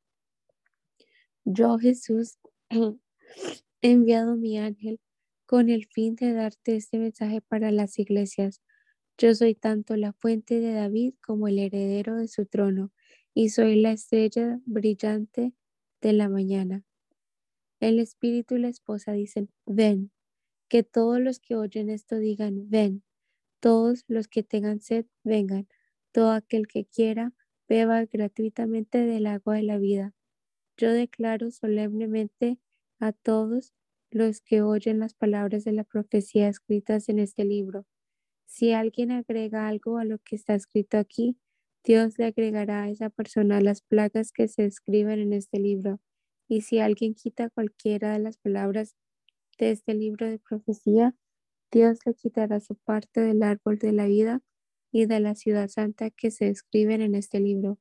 [1.46, 2.38] Yo, Jesús,
[3.82, 5.00] he enviado mi ángel
[5.46, 8.62] con el fin de darte este mensaje para las iglesias.
[9.18, 12.92] Yo soy tanto la fuente de David como el heredero de su trono,
[13.34, 15.54] y soy la estrella brillante
[16.02, 16.84] de la mañana.
[17.80, 20.12] El espíritu y la esposa dicen, ven.
[20.70, 23.04] Que todos los que oyen esto digan, ven.
[23.60, 25.68] Todos los que tengan sed, vengan.
[26.12, 27.34] Todo aquel que quiera,
[27.68, 30.14] beba gratuitamente del agua de la vida.
[30.78, 32.60] Yo declaro solemnemente
[33.00, 33.74] a todos
[34.12, 37.86] los que oyen las palabras de la profecía escritas en este libro.
[38.48, 41.38] Si alguien agrega algo a lo que está escrito aquí,
[41.84, 46.00] Dios le agregará a esa persona las plagas que se escriben en este libro.
[46.48, 48.96] Y si alguien quita cualquiera de las palabras
[49.60, 51.14] de este libro de profecía,
[51.72, 54.42] Dios le quitará su parte del árbol de la vida
[54.92, 57.78] y de la ciudad santa que se escriben en este libro.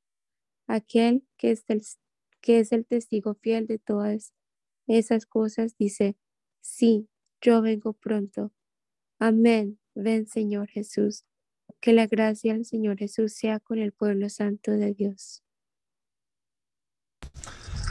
[0.66, 1.82] Aquel que es, el,
[2.40, 4.32] que es el testigo fiel de todas
[4.88, 6.16] esas cosas dice,
[6.60, 7.08] sí,
[7.40, 8.52] yo vengo pronto.
[9.20, 9.78] Amén.
[9.96, 11.24] Ven, Señor Jesús.
[11.80, 15.42] Que la gracia del Señor Jesús sea con el pueblo santo de Dios.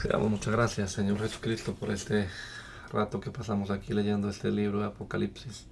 [0.01, 2.27] Te damos muchas gracias, Señor Jesucristo, por este
[2.91, 5.65] rato que pasamos aquí leyendo este libro de Apocalipsis.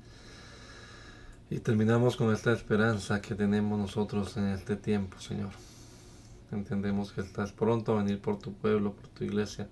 [1.52, 5.52] Y terminamos con esta esperanza que tenemos nosotros en este tiempo, Señor.
[6.52, 9.68] Entendemos que estás pronto a venir por tu pueblo, por tu iglesia.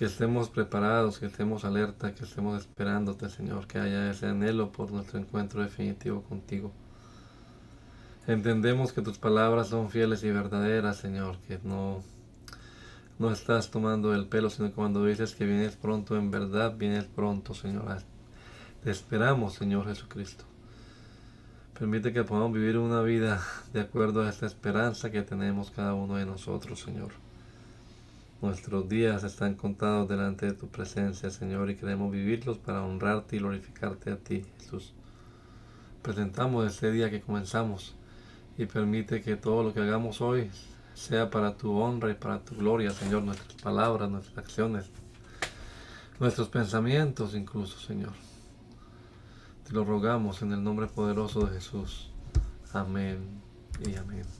[0.00, 3.66] Que estemos preparados, que estemos alerta, que estemos esperándote, Señor.
[3.66, 6.72] Que haya ese anhelo por nuestro encuentro definitivo contigo.
[8.26, 11.36] Entendemos que tus palabras son fieles y verdaderas, Señor.
[11.46, 12.02] Que no,
[13.18, 17.04] no estás tomando el pelo, sino que cuando dices que vienes pronto, en verdad vienes
[17.04, 17.98] pronto, Señor.
[18.82, 20.46] Te esperamos, Señor Jesucristo.
[21.78, 23.42] Permite que podamos vivir una vida
[23.74, 27.10] de acuerdo a esta esperanza que tenemos cada uno de nosotros, Señor.
[28.42, 33.38] Nuestros días están contados delante de tu presencia, Señor, y queremos vivirlos para honrarte y
[33.38, 34.94] glorificarte a ti, Jesús.
[36.02, 37.94] Presentamos este día que comenzamos
[38.56, 40.50] y permite que todo lo que hagamos hoy
[40.94, 44.90] sea para tu honra y para tu gloria, Señor, nuestras palabras, nuestras acciones,
[46.18, 48.12] nuestros pensamientos incluso, Señor
[49.72, 52.10] lo rogamos en el nombre poderoso de Jesús.
[52.72, 53.40] Amén
[53.84, 54.39] y amén.